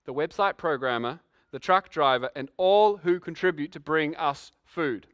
the 0.04 0.12
website 0.12 0.56
programmer, 0.56 1.20
the 1.52 1.58
truck 1.58 1.90
driver, 1.90 2.30
and 2.35 2.50
all 2.56 2.96
who 2.96 3.20
contribute 3.20 3.72
to 3.72 3.80
bring 3.80 4.16
us 4.16 4.52
food? 4.72 5.06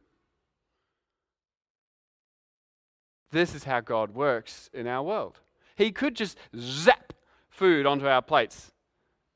This 3.31 3.53
is 3.53 3.65
how 3.65 3.79
God 3.79 4.15
works 4.15 4.69
in 4.73 4.87
our 4.87 5.03
world. 5.03 5.39
He 5.75 5.91
could 5.91 6.15
just 6.15 6.37
zap 6.57 7.13
food 7.49 7.85
onto 7.85 8.07
our 8.07 8.21
plates 8.21 8.71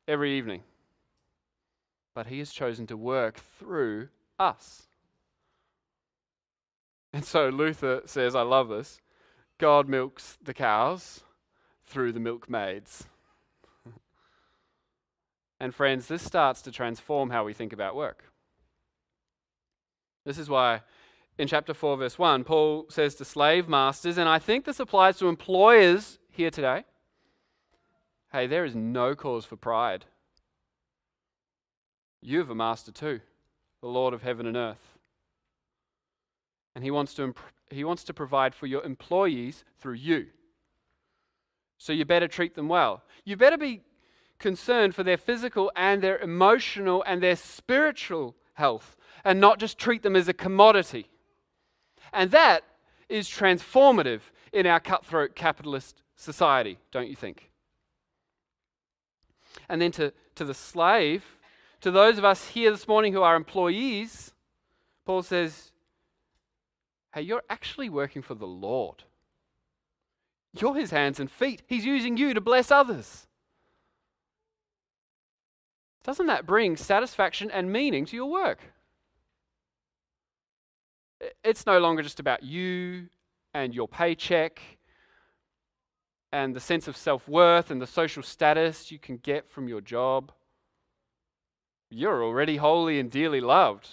every 0.07 0.37
evening, 0.37 0.63
but 2.15 2.27
He 2.27 2.39
has 2.39 2.51
chosen 2.51 2.87
to 2.87 2.97
work 2.97 3.39
through 3.59 4.09
us. 4.39 4.83
And 7.11 7.23
so 7.23 7.49
Luther 7.49 8.01
says, 8.05 8.35
I 8.35 8.41
love 8.41 8.69
this 8.69 8.99
God 9.59 9.87
milks 9.87 10.37
the 10.41 10.53
cows 10.53 11.21
through 11.85 12.13
the 12.13 12.19
milkmaids. 12.19 13.05
and 15.59 15.75
friends, 15.75 16.07
this 16.07 16.23
starts 16.23 16.63
to 16.63 16.71
transform 16.71 17.29
how 17.29 17.43
we 17.45 17.53
think 17.53 17.71
about 17.71 17.95
work. 17.95 18.32
This 20.25 20.37
is 20.37 20.49
why 20.49 20.81
in 21.37 21.47
chapter 21.47 21.73
4, 21.73 21.97
verse 21.97 22.19
1, 22.19 22.43
Paul 22.43 22.85
says 22.89 23.15
to 23.15 23.25
slave 23.25 23.67
masters, 23.67 24.17
and 24.17 24.29
I 24.29 24.39
think 24.39 24.65
this 24.65 24.79
applies 24.79 25.17
to 25.17 25.27
employers 25.27 26.19
here 26.29 26.51
today 26.51 26.85
hey, 28.31 28.47
there 28.47 28.65
is 28.65 28.73
no 28.73 29.13
cause 29.13 29.45
for 29.45 29.55
pride. 29.55 30.05
You 32.19 32.39
have 32.39 32.49
a 32.49 32.55
master 32.55 32.91
too, 32.91 33.19
the 33.81 33.87
Lord 33.87 34.11
of 34.11 34.23
heaven 34.23 34.47
and 34.47 34.57
earth. 34.57 34.97
And 36.73 36.83
he 36.83 36.89
wants 36.89 37.13
to, 37.13 37.23
imp- 37.25 37.39
he 37.69 37.83
wants 37.83 38.03
to 38.05 38.13
provide 38.13 38.55
for 38.55 38.65
your 38.65 38.83
employees 38.83 39.63
through 39.79 39.93
you. 39.93 40.25
So 41.77 41.93
you 41.93 42.05
better 42.05 42.27
treat 42.27 42.55
them 42.55 42.69
well. 42.69 43.03
You 43.23 43.37
better 43.37 43.57
be 43.57 43.83
concerned 44.39 44.95
for 44.95 45.03
their 45.03 45.17
physical 45.17 45.71
and 45.75 46.01
their 46.01 46.17
emotional 46.17 47.03
and 47.05 47.21
their 47.21 47.35
spiritual 47.35 48.35
health 48.53 48.95
and 49.23 49.39
not 49.39 49.59
just 49.59 49.77
treat 49.77 50.03
them 50.03 50.15
as 50.15 50.27
a 50.27 50.33
commodity. 50.33 51.07
And 52.11 52.31
that 52.31 52.63
is 53.09 53.27
transformative 53.27 54.21
in 54.51 54.67
our 54.67 54.79
cutthroat 54.79 55.35
capitalist 55.35 56.03
society, 56.15 56.77
don't 56.91 57.09
you 57.09 57.15
think? 57.15 57.49
And 59.69 59.81
then 59.81 59.91
to, 59.93 60.13
to 60.35 60.45
the 60.45 60.53
slave, 60.53 61.23
to 61.81 61.91
those 61.91 62.17
of 62.17 62.25
us 62.25 62.49
here 62.49 62.71
this 62.71 62.87
morning 62.87 63.13
who 63.13 63.21
are 63.21 63.35
employees, 63.35 64.33
Paul 65.05 65.21
says, 65.21 65.71
Hey, 67.13 67.21
you're 67.21 67.43
actually 67.49 67.89
working 67.89 68.23
for 68.23 68.33
the 68.33 68.47
Lord. 68.47 69.03
You're 70.59 70.75
his 70.75 70.91
hands 70.91 71.19
and 71.19 71.29
feet. 71.29 71.61
He's 71.67 71.85
using 71.85 72.17
you 72.17 72.33
to 72.33 72.41
bless 72.41 72.71
others. 72.71 73.27
Doesn't 76.03 76.27
that 76.27 76.45
bring 76.45 76.75
satisfaction 76.75 77.51
and 77.51 77.71
meaning 77.71 78.05
to 78.07 78.15
your 78.15 78.29
work? 78.29 78.59
It's 81.43 81.65
no 81.65 81.79
longer 81.79 82.01
just 82.01 82.19
about 82.19 82.43
you 82.43 83.07
and 83.53 83.73
your 83.73 83.87
paycheck 83.87 84.61
and 86.31 86.55
the 86.55 86.59
sense 86.59 86.87
of 86.87 86.97
self 86.97 87.27
worth 87.27 87.69
and 87.69 87.81
the 87.81 87.87
social 87.87 88.23
status 88.23 88.91
you 88.91 88.99
can 88.99 89.17
get 89.17 89.49
from 89.49 89.67
your 89.67 89.81
job. 89.81 90.31
You're 91.89 92.23
already 92.23 92.57
holy 92.57 92.99
and 92.99 93.11
dearly 93.11 93.39
loved. 93.39 93.87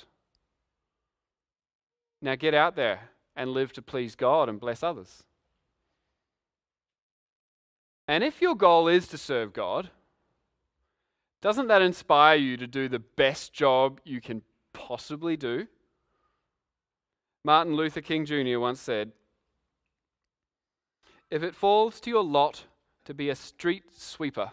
Now 2.22 2.34
get 2.34 2.54
out 2.54 2.76
there 2.76 3.10
and 3.36 3.50
live 3.50 3.72
to 3.74 3.82
please 3.82 4.14
God 4.14 4.48
and 4.48 4.58
bless 4.58 4.82
others. 4.82 5.24
And 8.08 8.24
if 8.24 8.42
your 8.42 8.56
goal 8.56 8.88
is 8.88 9.06
to 9.08 9.18
serve 9.18 9.52
God, 9.52 9.90
doesn't 11.40 11.68
that 11.68 11.82
inspire 11.82 12.36
you 12.36 12.56
to 12.56 12.66
do 12.66 12.88
the 12.88 12.98
best 12.98 13.52
job 13.52 14.00
you 14.04 14.20
can 14.20 14.42
possibly 14.72 15.36
do? 15.36 15.66
Martin 17.42 17.74
Luther 17.74 18.03
King 18.03 18.26
Jr. 18.26 18.59
once 18.59 18.81
said, 18.81 19.12
If 21.31 21.42
it 21.42 21.55
falls 21.55 21.98
to 22.00 22.11
your 22.11 22.22
lot 22.22 22.64
to 23.07 23.14
be 23.14 23.31
a 23.31 23.35
street 23.35 23.85
sweeper, 23.96 24.50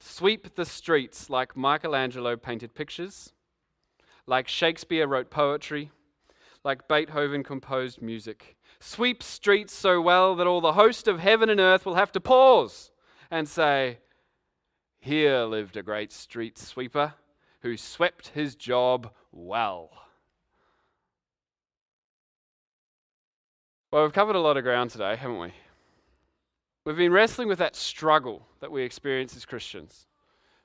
sweep 0.00 0.54
the 0.54 0.64
streets 0.64 1.28
like 1.28 1.56
Michelangelo 1.56 2.36
painted 2.36 2.74
pictures, 2.74 3.32
like 4.26 4.48
Shakespeare 4.48 5.06
wrote 5.06 5.30
poetry, 5.30 5.90
like 6.64 6.88
Beethoven 6.88 7.42
composed 7.42 8.00
music. 8.00 8.56
Sweep 8.80 9.22
streets 9.22 9.74
so 9.74 10.00
well 10.00 10.34
that 10.36 10.46
all 10.46 10.62
the 10.62 10.72
host 10.72 11.06
of 11.06 11.18
heaven 11.18 11.50
and 11.50 11.60
earth 11.60 11.84
will 11.84 11.96
have 11.96 12.12
to 12.12 12.20
pause 12.20 12.90
and 13.30 13.46
say, 13.46 13.98
Here 15.00 15.40
lived 15.42 15.76
a 15.76 15.82
great 15.82 16.12
street 16.12 16.56
sweeper 16.56 17.14
who 17.60 17.76
swept 17.76 18.28
his 18.28 18.54
job 18.54 19.12
well. 19.32 19.90
Well, 23.92 24.04
we've 24.04 24.12
covered 24.14 24.36
a 24.36 24.40
lot 24.40 24.56
of 24.56 24.64
ground 24.64 24.90
today, 24.90 25.16
haven't 25.16 25.38
we? 25.38 25.52
We've 26.86 26.96
been 26.96 27.12
wrestling 27.12 27.46
with 27.46 27.58
that 27.58 27.76
struggle 27.76 28.46
that 28.60 28.72
we 28.72 28.84
experience 28.84 29.36
as 29.36 29.44
Christians, 29.44 30.06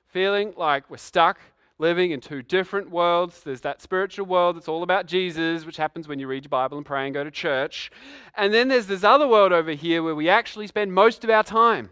feeling 0.06 0.54
like 0.56 0.88
we're 0.88 0.96
stuck 0.96 1.38
living 1.78 2.12
in 2.12 2.22
two 2.22 2.40
different 2.40 2.88
worlds. 2.90 3.42
There's 3.42 3.60
that 3.60 3.82
spiritual 3.82 4.24
world 4.24 4.56
that's 4.56 4.66
all 4.66 4.82
about 4.82 5.04
Jesus, 5.04 5.66
which 5.66 5.76
happens 5.76 6.08
when 6.08 6.18
you 6.18 6.26
read 6.26 6.44
your 6.44 6.48
Bible 6.48 6.78
and 6.78 6.86
pray 6.86 7.04
and 7.04 7.12
go 7.12 7.22
to 7.22 7.30
church. 7.30 7.90
And 8.34 8.54
then 8.54 8.68
there's 8.68 8.86
this 8.86 9.04
other 9.04 9.28
world 9.28 9.52
over 9.52 9.72
here 9.72 10.02
where 10.02 10.14
we 10.14 10.30
actually 10.30 10.66
spend 10.66 10.94
most 10.94 11.22
of 11.22 11.28
our 11.28 11.44
time. 11.44 11.90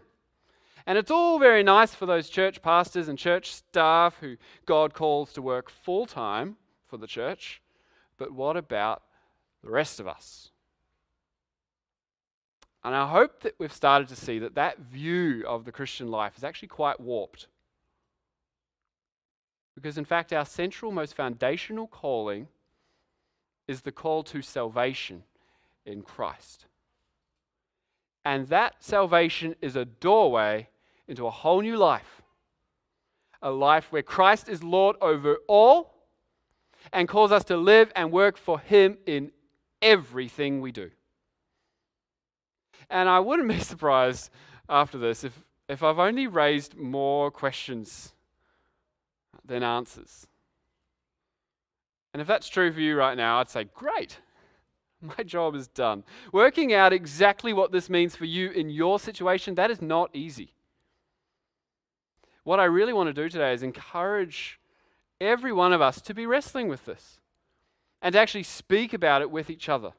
And 0.87 0.97
it's 0.97 1.11
all 1.11 1.37
very 1.37 1.61
nice 1.61 1.93
for 1.93 2.07
those 2.07 2.29
church 2.29 2.63
pastors 2.63 3.09
and 3.09 3.19
church 3.19 3.53
staff 3.53 4.17
who 4.21 4.37
God 4.65 4.95
calls 4.95 5.33
to 5.33 5.43
work 5.43 5.69
full 5.69 6.07
time 6.07 6.57
for 6.87 6.97
the 6.97 7.05
church. 7.05 7.61
But 8.17 8.31
what 8.31 8.57
about 8.57 9.03
the 9.63 9.69
rest 9.69 9.99
of 9.99 10.07
us? 10.07 10.49
And 12.83 12.95
I 12.95 13.07
hope 13.07 13.41
that 13.41 13.55
we've 13.59 13.73
started 13.73 14.07
to 14.09 14.15
see 14.15 14.39
that 14.39 14.55
that 14.55 14.79
view 14.79 15.43
of 15.47 15.65
the 15.65 15.71
Christian 15.71 16.09
life 16.09 16.37
is 16.37 16.43
actually 16.43 16.69
quite 16.69 16.99
warped. 16.99 17.47
Because, 19.75 19.97
in 19.97 20.05
fact, 20.05 20.33
our 20.33 20.45
central, 20.45 20.91
most 20.91 21.15
foundational 21.15 21.87
calling 21.87 22.47
is 23.67 23.81
the 23.81 23.91
call 23.91 24.23
to 24.23 24.41
salvation 24.41 25.23
in 25.85 26.01
Christ. 26.01 26.65
And 28.25 28.47
that 28.47 28.75
salvation 28.79 29.55
is 29.61 29.75
a 29.75 29.85
doorway 29.85 30.69
into 31.07 31.27
a 31.27 31.31
whole 31.31 31.61
new 31.61 31.77
life. 31.77 32.21
A 33.41 33.51
life 33.51 33.91
where 33.91 34.01
Christ 34.01 34.49
is 34.49 34.63
Lord 34.63 34.95
over 35.01 35.37
all 35.47 35.93
and 36.91 37.07
calls 37.07 37.31
us 37.31 37.43
to 37.45 37.57
live 37.57 37.91
and 37.95 38.11
work 38.11 38.37
for 38.37 38.59
Him 38.59 38.97
in 39.05 39.31
everything 39.81 40.59
we 40.59 40.71
do. 40.71 40.89
And 42.89 43.09
I 43.09 43.19
wouldn't 43.19 43.47
be 43.49 43.59
surprised 43.59 44.29
after 44.69 44.97
this 44.97 45.23
if, 45.23 45.43
if 45.67 45.83
I've 45.83 45.99
only 45.99 46.27
raised 46.27 46.75
more 46.75 47.31
questions 47.31 48.13
than 49.45 49.63
answers. 49.63 50.27
And 52.13 52.21
if 52.21 52.27
that's 52.27 52.49
true 52.49 52.71
for 52.71 52.79
you 52.79 52.95
right 52.95 53.15
now, 53.15 53.39
I'd 53.39 53.49
say, 53.49 53.65
great, 53.75 54.17
my 55.01 55.23
job 55.23 55.55
is 55.55 55.67
done. 55.67 56.03
Working 56.31 56.73
out 56.73 56.93
exactly 56.93 57.53
what 57.53 57.71
this 57.71 57.89
means 57.89 58.15
for 58.15 58.25
you 58.25 58.51
in 58.51 58.69
your 58.69 58.99
situation, 58.99 59.55
that 59.55 59.71
is 59.71 59.81
not 59.81 60.09
easy. 60.13 60.53
What 62.43 62.59
I 62.59 62.65
really 62.65 62.93
want 62.93 63.07
to 63.07 63.13
do 63.13 63.29
today 63.29 63.53
is 63.53 63.61
encourage 63.61 64.59
every 65.19 65.51
one 65.51 65.73
of 65.73 65.81
us 65.81 66.01
to 66.01 66.13
be 66.13 66.25
wrestling 66.25 66.69
with 66.69 66.85
this 66.85 67.19
and 68.01 68.13
to 68.13 68.19
actually 68.19 68.43
speak 68.43 68.93
about 68.93 69.21
it 69.21 69.29
with 69.29 69.49
each 69.49 69.67
other. 69.67 69.91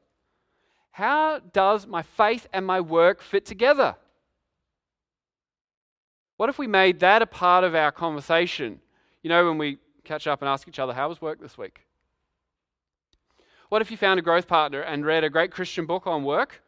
How 0.99 1.39
does 1.39 1.87
my 1.87 2.03
faith 2.03 2.49
and 2.53 2.67
my 2.67 2.81
work 2.81 3.23
fit 3.23 3.47
together? 3.47 3.95
What 6.37 6.49
if 6.49 6.59
we 6.59 6.67
made 6.67 6.99
that 6.99 7.23
a 7.23 7.27
part 7.27 7.63
of 7.63 7.77
our 7.77 7.93
conversation 7.93 8.81
you 9.23 9.29
know, 9.29 9.47
when 9.47 9.59
we 9.59 9.79
catch 10.03 10.27
up 10.27 10.43
and 10.43 10.49
ask 10.49 10.67
each 10.67 10.81
other, 10.81 10.93
How 10.93 11.09
was 11.09 11.23
work 11.23 11.41
this 11.41 11.57
week? 11.57 11.83
What 13.69 13.81
if 13.81 13.93
you 13.93 13.97
found 13.97 14.19
a 14.19 14.25
growth 14.25 14.49
partner 14.49 14.81
and 14.81 15.07
read 15.07 15.23
a 15.23 15.31
great 15.31 15.53
Christian 15.53 15.87
book 15.87 16.09
on 16.09 16.25
work 16.25 16.63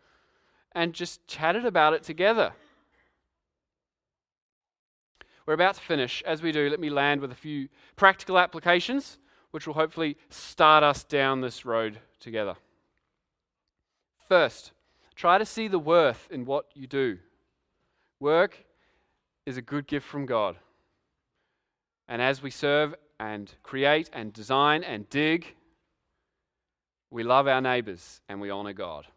and 0.77 0.93
just 0.93 1.27
chatted 1.27 1.67
about 1.67 1.93
it 1.95 2.05
together? 2.05 2.53
We're 5.45 5.55
about 5.55 5.75
to 5.75 5.81
finish. 5.81 6.23
As 6.25 6.41
we 6.41 6.53
do, 6.53 6.71
let 6.71 6.79
me 6.79 6.89
land 6.89 7.21
with 7.21 7.33
a 7.33 7.35
few 7.35 7.69
practical 7.97 8.39
applications 8.39 9.19
which 9.51 9.67
will 9.67 9.75
hopefully 9.75 10.17
start 10.29 10.85
us 10.85 11.03
down 11.03 11.41
this 11.41 11.65
road 11.65 11.99
together. 12.21 12.55
First, 14.31 14.71
try 15.17 15.39
to 15.39 15.45
see 15.45 15.67
the 15.67 15.81
worth 15.81 16.29
in 16.31 16.45
what 16.45 16.67
you 16.73 16.87
do. 16.87 17.19
Work 18.21 18.65
is 19.45 19.57
a 19.57 19.63
good 19.63 19.89
gift 19.89 20.07
from 20.07 20.25
God. 20.25 20.55
And 22.07 22.23
as 22.23 22.41
we 22.41 22.51
serve 22.51 22.95
and 23.19 23.53
create 23.65 24.09
and 24.13 24.33
design 24.33 24.85
and 24.85 25.11
dig, 25.11 25.57
we 27.11 27.25
love 27.25 27.49
our 27.49 27.61
neighbors 27.61 28.21
and 28.29 28.41
we 28.41 28.51
honor 28.51 28.73
God. 28.73 29.09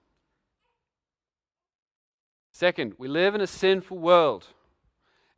Second, 2.51 2.93
we 2.97 3.07
live 3.07 3.35
in 3.35 3.41
a 3.41 3.45
sinful 3.45 3.99
world. 3.99 4.47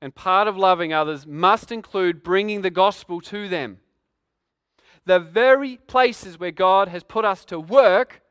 And 0.01 0.15
part 0.15 0.47
of 0.47 0.55
loving 0.55 0.93
others 0.93 1.27
must 1.27 1.69
include 1.69 2.23
bringing 2.23 2.61
the 2.61 2.69
gospel 2.69 3.19
to 3.19 3.49
them. 3.49 3.79
The 5.05 5.19
very 5.19 5.75
places 5.75 6.39
where 6.39 6.51
God 6.51 6.87
has 6.87 7.03
put 7.03 7.25
us 7.25 7.43
to 7.45 7.59
work 7.59 8.21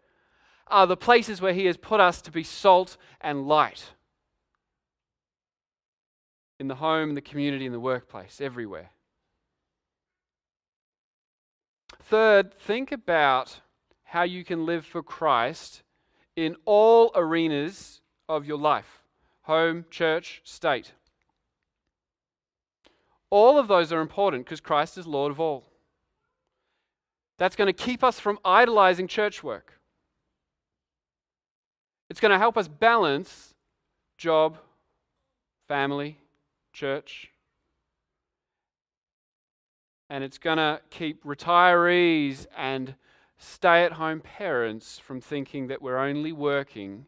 are 0.74 0.88
the 0.88 0.96
places 0.96 1.40
where 1.40 1.52
He 1.52 1.66
has 1.66 1.76
put 1.76 2.00
us 2.00 2.20
to 2.20 2.32
be 2.32 2.42
salt 2.42 2.96
and 3.20 3.46
light. 3.46 3.92
In 6.58 6.66
the 6.66 6.74
home, 6.74 7.10
in 7.10 7.14
the 7.14 7.20
community, 7.20 7.64
in 7.64 7.70
the 7.70 7.78
workplace, 7.78 8.40
everywhere. 8.40 8.90
Third, 12.02 12.58
think 12.58 12.90
about 12.90 13.60
how 14.02 14.24
you 14.24 14.44
can 14.44 14.66
live 14.66 14.84
for 14.84 15.00
Christ 15.00 15.84
in 16.34 16.56
all 16.64 17.12
arenas 17.14 18.00
of 18.28 18.44
your 18.44 18.58
life 18.58 19.02
home, 19.42 19.84
church, 19.90 20.40
state. 20.42 20.92
All 23.30 23.58
of 23.58 23.68
those 23.68 23.92
are 23.92 24.00
important 24.00 24.44
because 24.44 24.60
Christ 24.60 24.98
is 24.98 25.06
Lord 25.06 25.30
of 25.30 25.38
all. 25.38 25.64
That's 27.38 27.54
going 27.54 27.72
to 27.72 27.72
keep 27.72 28.02
us 28.02 28.18
from 28.18 28.40
idolizing 28.44 29.06
church 29.06 29.44
work. 29.44 29.74
It's 32.14 32.20
going 32.20 32.30
to 32.30 32.38
help 32.38 32.56
us 32.56 32.68
balance 32.68 33.54
job, 34.16 34.58
family, 35.66 36.16
church. 36.72 37.32
And 40.08 40.22
it's 40.22 40.38
going 40.38 40.58
to 40.58 40.80
keep 40.90 41.24
retirees 41.24 42.46
and 42.56 42.94
stay 43.36 43.84
at 43.84 43.94
home 43.94 44.20
parents 44.20 45.00
from 45.00 45.20
thinking 45.20 45.66
that 45.66 45.82
we're 45.82 45.98
only 45.98 46.30
working 46.30 47.06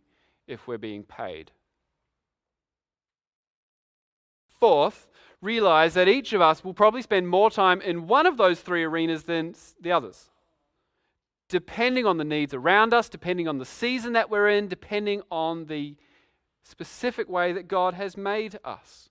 if 0.49 0.67
we're 0.67 0.77
being 0.77 1.05
paid. 1.05 1.53
Fourth, 4.59 5.07
realize 5.41 5.95
that 5.95 6.09
each 6.09 6.33
of 6.33 6.41
us 6.41 6.65
will 6.65 6.75
probably 6.75 7.03
spend 7.03 7.29
more 7.29 7.53
time 7.53 7.81
in 7.81 8.09
one 8.09 8.27
of 8.27 8.39
those 8.39 8.59
three 8.59 8.83
arenas 8.83 9.23
than 9.23 9.55
the 9.81 9.93
others. 9.93 10.31
Depending 11.49 12.07
on 12.07 12.17
the 12.17 12.25
needs 12.25 12.53
around 12.53 12.93
us, 12.93 13.09
depending 13.09 13.47
on 13.47 13.59
the 13.59 13.65
season 13.65 14.13
that 14.15 14.31
we're 14.31 14.49
in, 14.49 14.69
depending 14.69 15.23
on 15.31 15.67
the 15.67 15.97
specific 16.63 17.29
way 17.29 17.53
that 17.53 17.69
God 17.69 17.95
has 17.95 18.17
made 18.17 18.59
us. 18.65 19.09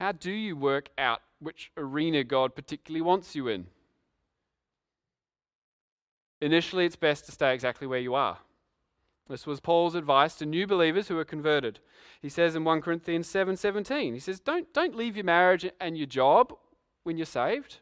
How 0.00 0.12
do 0.12 0.32
you 0.32 0.56
work 0.56 0.88
out 0.98 1.20
which 1.38 1.70
arena 1.76 2.24
God 2.24 2.54
particularly 2.54 3.02
wants 3.02 3.36
you 3.36 3.48
in? 3.48 3.66
Initially, 6.40 6.86
it's 6.86 6.96
best 6.96 7.26
to 7.26 7.32
stay 7.32 7.54
exactly 7.54 7.86
where 7.86 8.00
you 8.00 8.14
are. 8.14 8.38
This 9.28 9.46
was 9.46 9.60
Paul's 9.60 9.94
advice 9.94 10.34
to 10.36 10.46
new 10.46 10.66
believers 10.66 11.06
who 11.06 11.14
were 11.14 11.24
converted. 11.24 11.78
He 12.20 12.28
says 12.28 12.56
in 12.56 12.64
1 12.64 12.80
Corinthians 12.80 13.28
7 13.28 13.56
17, 13.56 14.14
he 14.14 14.18
says, 14.18 14.40
don't, 14.40 14.72
don't 14.74 14.96
leave 14.96 15.16
your 15.16 15.24
marriage 15.24 15.70
and 15.80 15.96
your 15.96 16.06
job 16.06 16.52
when 17.04 17.16
you're 17.16 17.24
saved. 17.24 17.78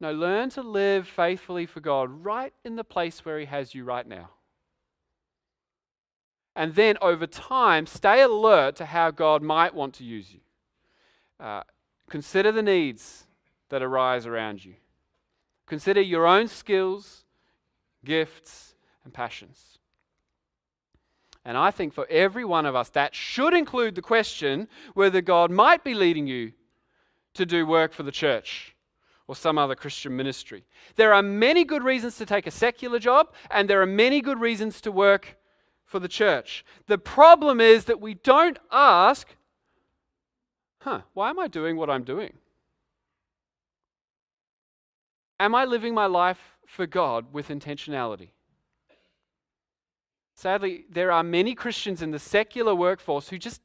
No, 0.00 0.12
learn 0.12 0.50
to 0.50 0.62
live 0.62 1.08
faithfully 1.08 1.66
for 1.66 1.80
God 1.80 2.24
right 2.24 2.52
in 2.64 2.76
the 2.76 2.84
place 2.84 3.24
where 3.24 3.38
He 3.38 3.46
has 3.46 3.74
you 3.74 3.84
right 3.84 4.06
now. 4.06 4.30
And 6.54 6.74
then 6.74 6.96
over 7.00 7.26
time, 7.26 7.86
stay 7.86 8.20
alert 8.20 8.76
to 8.76 8.86
how 8.86 9.10
God 9.10 9.42
might 9.42 9.74
want 9.74 9.94
to 9.94 10.04
use 10.04 10.32
you. 10.32 10.40
Uh, 11.38 11.62
consider 12.08 12.52
the 12.52 12.62
needs 12.62 13.26
that 13.68 13.82
arise 13.82 14.26
around 14.26 14.64
you. 14.64 14.74
Consider 15.66 16.00
your 16.00 16.26
own 16.26 16.48
skills, 16.48 17.24
gifts, 18.04 18.74
and 19.04 19.12
passions. 19.12 19.78
And 21.44 21.56
I 21.56 21.70
think 21.70 21.92
for 21.92 22.06
every 22.08 22.44
one 22.44 22.66
of 22.66 22.74
us, 22.74 22.88
that 22.90 23.14
should 23.14 23.54
include 23.54 23.94
the 23.94 24.02
question 24.02 24.68
whether 24.94 25.20
God 25.20 25.50
might 25.50 25.84
be 25.84 25.94
leading 25.94 26.26
you 26.26 26.52
to 27.34 27.46
do 27.46 27.66
work 27.66 27.92
for 27.92 28.02
the 28.02 28.12
church 28.12 28.74
or 29.28 29.36
some 29.36 29.58
other 29.58 29.76
Christian 29.76 30.16
ministry. 30.16 30.64
There 30.96 31.14
are 31.14 31.22
many 31.22 31.62
good 31.62 31.84
reasons 31.84 32.16
to 32.16 32.26
take 32.26 32.46
a 32.46 32.50
secular 32.50 32.98
job, 32.98 33.32
and 33.50 33.68
there 33.68 33.80
are 33.82 33.86
many 33.86 34.20
good 34.20 34.40
reasons 34.40 34.80
to 34.80 34.90
work 34.90 35.36
for 35.84 36.00
the 36.00 36.08
church. 36.08 36.64
The 36.86 36.98
problem 36.98 37.60
is 37.60 37.84
that 37.84 38.00
we 38.00 38.14
don't 38.14 38.58
ask, 38.72 39.28
huh, 40.80 41.02
why 41.12 41.30
am 41.30 41.38
I 41.38 41.46
doing 41.46 41.76
what 41.76 41.90
I'm 41.90 42.04
doing? 42.04 42.32
Am 45.38 45.54
I 45.54 45.66
living 45.66 45.94
my 45.94 46.06
life 46.06 46.56
for 46.66 46.86
God 46.86 47.26
with 47.32 47.48
intentionality? 47.48 48.30
Sadly, 50.34 50.84
there 50.90 51.12
are 51.12 51.22
many 51.22 51.54
Christians 51.54 52.00
in 52.00 52.12
the 52.12 52.18
secular 52.18 52.74
workforce 52.74 53.28
who 53.28 53.38
just, 53.38 53.60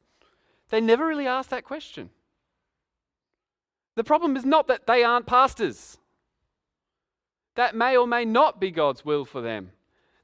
they 0.69 0.82
never 0.82 1.08
really 1.08 1.28
ask 1.28 1.49
that 1.52 1.63
question. 1.63 2.10
The 3.95 4.03
problem 4.03 4.36
is 4.36 4.45
not 4.45 4.67
that 4.67 4.88
they 4.88 5.03
aren't 5.03 5.25
pastors. 5.25 5.97
That 7.56 7.75
may 7.75 7.95
or 7.95 8.08
may 8.08 8.25
not 8.25 8.60
be 8.60 8.71
God's 8.71 9.06
will 9.06 9.25
for 9.25 9.41
them. 9.41 9.71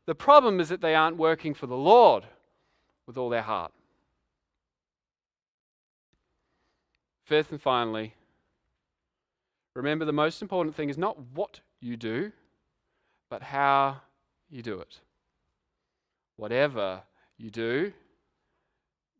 The 0.05 0.15
problem 0.15 0.60
is 0.60 0.69
that 0.69 0.82
they 0.82 0.95
aren't 0.95 1.17
working 1.17 1.53
for 1.53 1.67
the 1.67 1.77
Lord 1.77 2.25
with 3.05 3.17
all 3.17 3.29
their 3.29 3.43
heart. 3.43 3.71
Fifth 7.25 7.51
and 7.51 7.62
finally, 7.62 8.15
Remember, 9.79 10.03
the 10.03 10.12
most 10.12 10.41
important 10.41 10.75
thing 10.75 10.89
is 10.89 10.97
not 10.97 11.17
what 11.34 11.62
you 11.79 11.95
do, 11.95 12.34
but 13.29 13.41
how 13.41 14.01
you 14.49 14.62
do 14.62 14.82
it. 14.82 14.99
Whatever 16.36 17.03
you 17.38 17.49
do, 17.49 17.93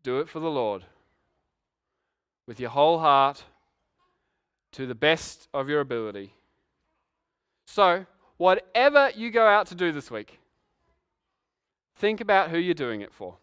do 0.04 0.20
it 0.20 0.28
for 0.28 0.42
the 0.42 0.50
Lord 0.50 0.84
with 2.46 2.60
your 2.60 2.72
whole 2.72 3.00
heart 3.00 3.44
to 4.74 4.86
the 4.86 4.96
best 4.96 5.48
of 5.54 5.70
your 5.70 5.80
ability. 5.80 6.34
So, 7.66 8.06
whatever 8.38 9.12
you 9.16 9.32
go 9.32 9.46
out 9.46 9.68
to 9.68 9.76
do 9.76 9.92
this 9.92 10.10
week, 10.10 10.40
think 11.96 12.22
about 12.22 12.50
who 12.50 12.58
you're 12.58 12.74
doing 12.74 13.02
it 13.02 13.14
for. 13.14 13.36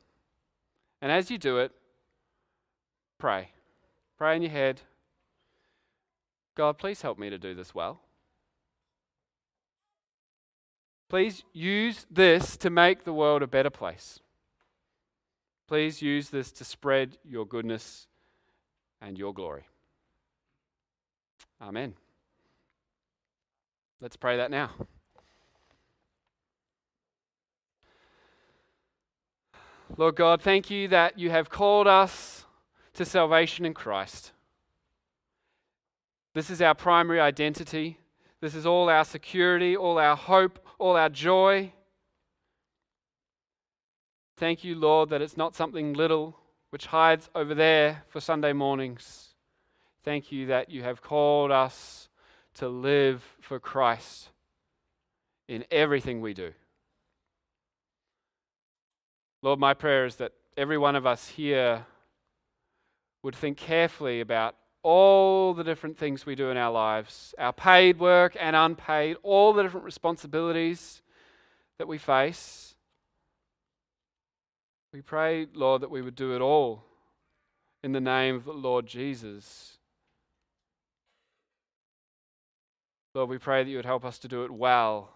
And 1.01 1.13
as 1.13 1.31
you 1.31 1.39
do 1.39 1.59
it, 1.59 1.73
pray. 3.19 3.51
Pray 4.19 4.37
in 4.37 4.43
your 4.43 4.51
head. 4.51 4.81
God, 6.55 6.79
please 6.79 7.03
help 7.03 7.19
me 7.19 7.31
to 7.31 7.39
do 7.39 7.55
this 7.55 7.75
well. 7.75 8.01
Please 11.09 11.45
use 11.53 12.07
this 12.11 12.57
to 12.57 12.71
make 12.71 13.05
the 13.05 13.13
world 13.13 13.43
a 13.43 13.47
better 13.47 13.71
place. 13.71 14.21
Please 15.69 16.03
use 16.03 16.31
this 16.31 16.51
to 16.53 16.65
spread 16.65 17.19
your 17.25 17.47
goodness 17.47 18.09
and 19.01 19.19
your 19.19 19.33
glory. 19.33 19.67
Amen. 21.61 21.95
Let's 24.01 24.17
pray 24.17 24.37
that 24.37 24.51
now. 24.51 24.71
Lord 29.97 30.17
God, 30.17 30.43
thank 30.43 30.71
you 30.71 30.89
that 30.89 31.19
you 31.19 31.31
have 31.31 31.49
called 31.49 31.87
us 31.87 32.45
to 32.95 33.05
salvation 33.05 33.65
in 33.65 33.73
Christ. 33.73 34.33
This 36.35 36.51
is 36.51 36.61
our 36.61 36.75
primary 36.75 37.21
identity. 37.21 37.99
This 38.41 38.55
is 38.55 38.67
all 38.67 38.91
our 38.91 39.05
security, 39.05 39.75
all 39.75 39.99
our 39.99 40.17
hope, 40.17 40.59
all 40.79 40.97
our 40.97 41.09
joy. 41.09 41.73
Thank 44.37 44.63
you, 44.63 44.75
Lord, 44.75 45.09
that 45.09 45.23
it's 45.23 45.39
not 45.39 45.55
something 45.55 45.95
little 45.95 46.37
which 46.69 46.87
hides 46.87 47.31
over 47.35 47.55
there 47.55 48.05
for 48.09 48.21
Sunday 48.21 48.53
mornings. 48.53 49.26
Thank 50.07 50.31
you 50.31 50.47
that 50.47 50.71
you 50.71 50.85
have 50.85 51.03
called 51.03 51.51
us 51.51 52.09
to 52.55 52.69
live 52.69 53.25
for 53.41 53.59
Christ 53.59 54.29
in 55.49 55.65
everything 55.69 56.21
we 56.21 56.33
do. 56.33 56.53
Lord, 59.43 59.59
my 59.59 59.75
prayer 59.75 60.07
is 60.07 60.15
that 60.17 60.31
every 60.57 60.79
one 60.79 60.95
of 60.95 61.07
us 61.07 61.31
here 61.31 61.87
would 63.25 63.35
think 63.35 63.57
carefully 63.57 64.21
about 64.21 64.55
all 64.85 65.55
the 65.55 65.65
different 65.65 65.99
things 65.99 66.25
we 66.25 66.37
do 66.37 66.51
in 66.51 66.57
our 66.57 66.71
lives, 66.71 67.35
our 67.37 67.53
paid 67.53 67.99
work 67.99 68.37
and 68.39 68.55
unpaid, 68.55 69.17
all 69.25 69.53
the 69.53 69.65
different 69.65 69.85
responsibilities 69.85 71.03
that 71.81 71.89
we 71.89 71.99
face. 71.99 72.77
We 74.93 75.03
pray, 75.03 75.49
Lord, 75.53 75.83
that 75.83 75.91
we 75.91 76.01
would 76.01 76.15
do 76.15 76.37
it 76.37 76.41
all 76.41 76.85
in 77.83 77.91
the 77.91 78.01
name 78.01 78.37
of 78.37 78.45
the 78.45 78.53
Lord 78.53 78.87
Jesus. 78.87 79.76
Lord, 83.17 83.31
we 83.31 83.39
pray 83.39 83.65
that 83.65 83.71
you 83.71 83.77
would 83.77 83.87
help 83.87 84.05
us 84.05 84.19
to 84.19 84.29
do 84.29 84.45
it 84.45 84.51
well. 84.51 85.09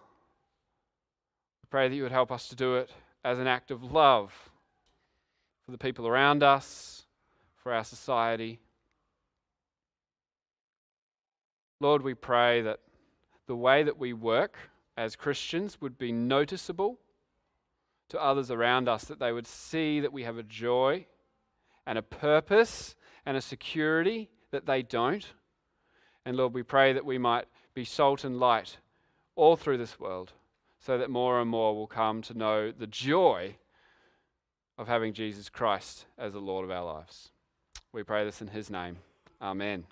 We 1.61 1.67
pray 1.69 1.87
that 1.87 1.95
you 1.95 2.01
would 2.01 2.11
help 2.11 2.31
us 2.31 2.47
to 2.47 2.55
do 2.55 2.77
it 2.77 2.89
as 3.23 3.37
an 3.37 3.45
act 3.45 3.69
of 3.69 3.91
love 3.91 4.33
for 5.63 5.71
the 5.71 5.77
people 5.77 6.07
around 6.07 6.41
us, 6.41 7.03
for 7.57 7.71
our 7.71 7.83
society. 7.83 8.59
Lord, 11.79 12.01
we 12.01 12.15
pray 12.15 12.63
that 12.63 12.79
the 13.45 13.55
way 13.55 13.83
that 13.83 13.99
we 13.99 14.13
work 14.13 14.57
as 14.97 15.15
Christians 15.15 15.79
would 15.79 15.99
be 15.99 16.11
noticeable 16.11 16.97
to 18.09 18.19
others 18.19 18.49
around 18.49 18.89
us, 18.89 19.03
that 19.03 19.19
they 19.19 19.31
would 19.31 19.45
see 19.45 19.99
that 19.99 20.11
we 20.11 20.23
have 20.23 20.39
a 20.39 20.43
joy 20.43 21.05
and 21.85 21.99
a 21.99 22.01
purpose 22.01 22.95
and 23.27 23.37
a 23.37 23.41
security 23.41 24.31
that 24.49 24.65
they 24.65 24.81
don't. 24.81 25.33
And 26.25 26.35
Lord, 26.35 26.55
we 26.55 26.63
pray 26.63 26.93
that 26.93 27.05
we 27.05 27.19
might 27.19 27.45
be 27.73 27.85
salt 27.85 28.23
and 28.23 28.39
light 28.39 28.77
all 29.35 29.55
through 29.55 29.77
this 29.77 29.99
world 29.99 30.33
so 30.79 30.97
that 30.97 31.09
more 31.09 31.39
and 31.39 31.49
more 31.49 31.75
will 31.75 31.87
come 31.87 32.21
to 32.23 32.37
know 32.37 32.71
the 32.71 32.87
joy 32.87 33.55
of 34.77 34.87
having 34.87 35.13
Jesus 35.13 35.49
Christ 35.49 36.05
as 36.17 36.33
the 36.33 36.39
Lord 36.39 36.65
of 36.65 36.71
our 36.71 36.83
lives. 36.83 37.29
We 37.93 38.03
pray 38.03 38.25
this 38.25 38.41
in 38.41 38.47
his 38.47 38.69
name. 38.69 38.97
Amen. 39.41 39.85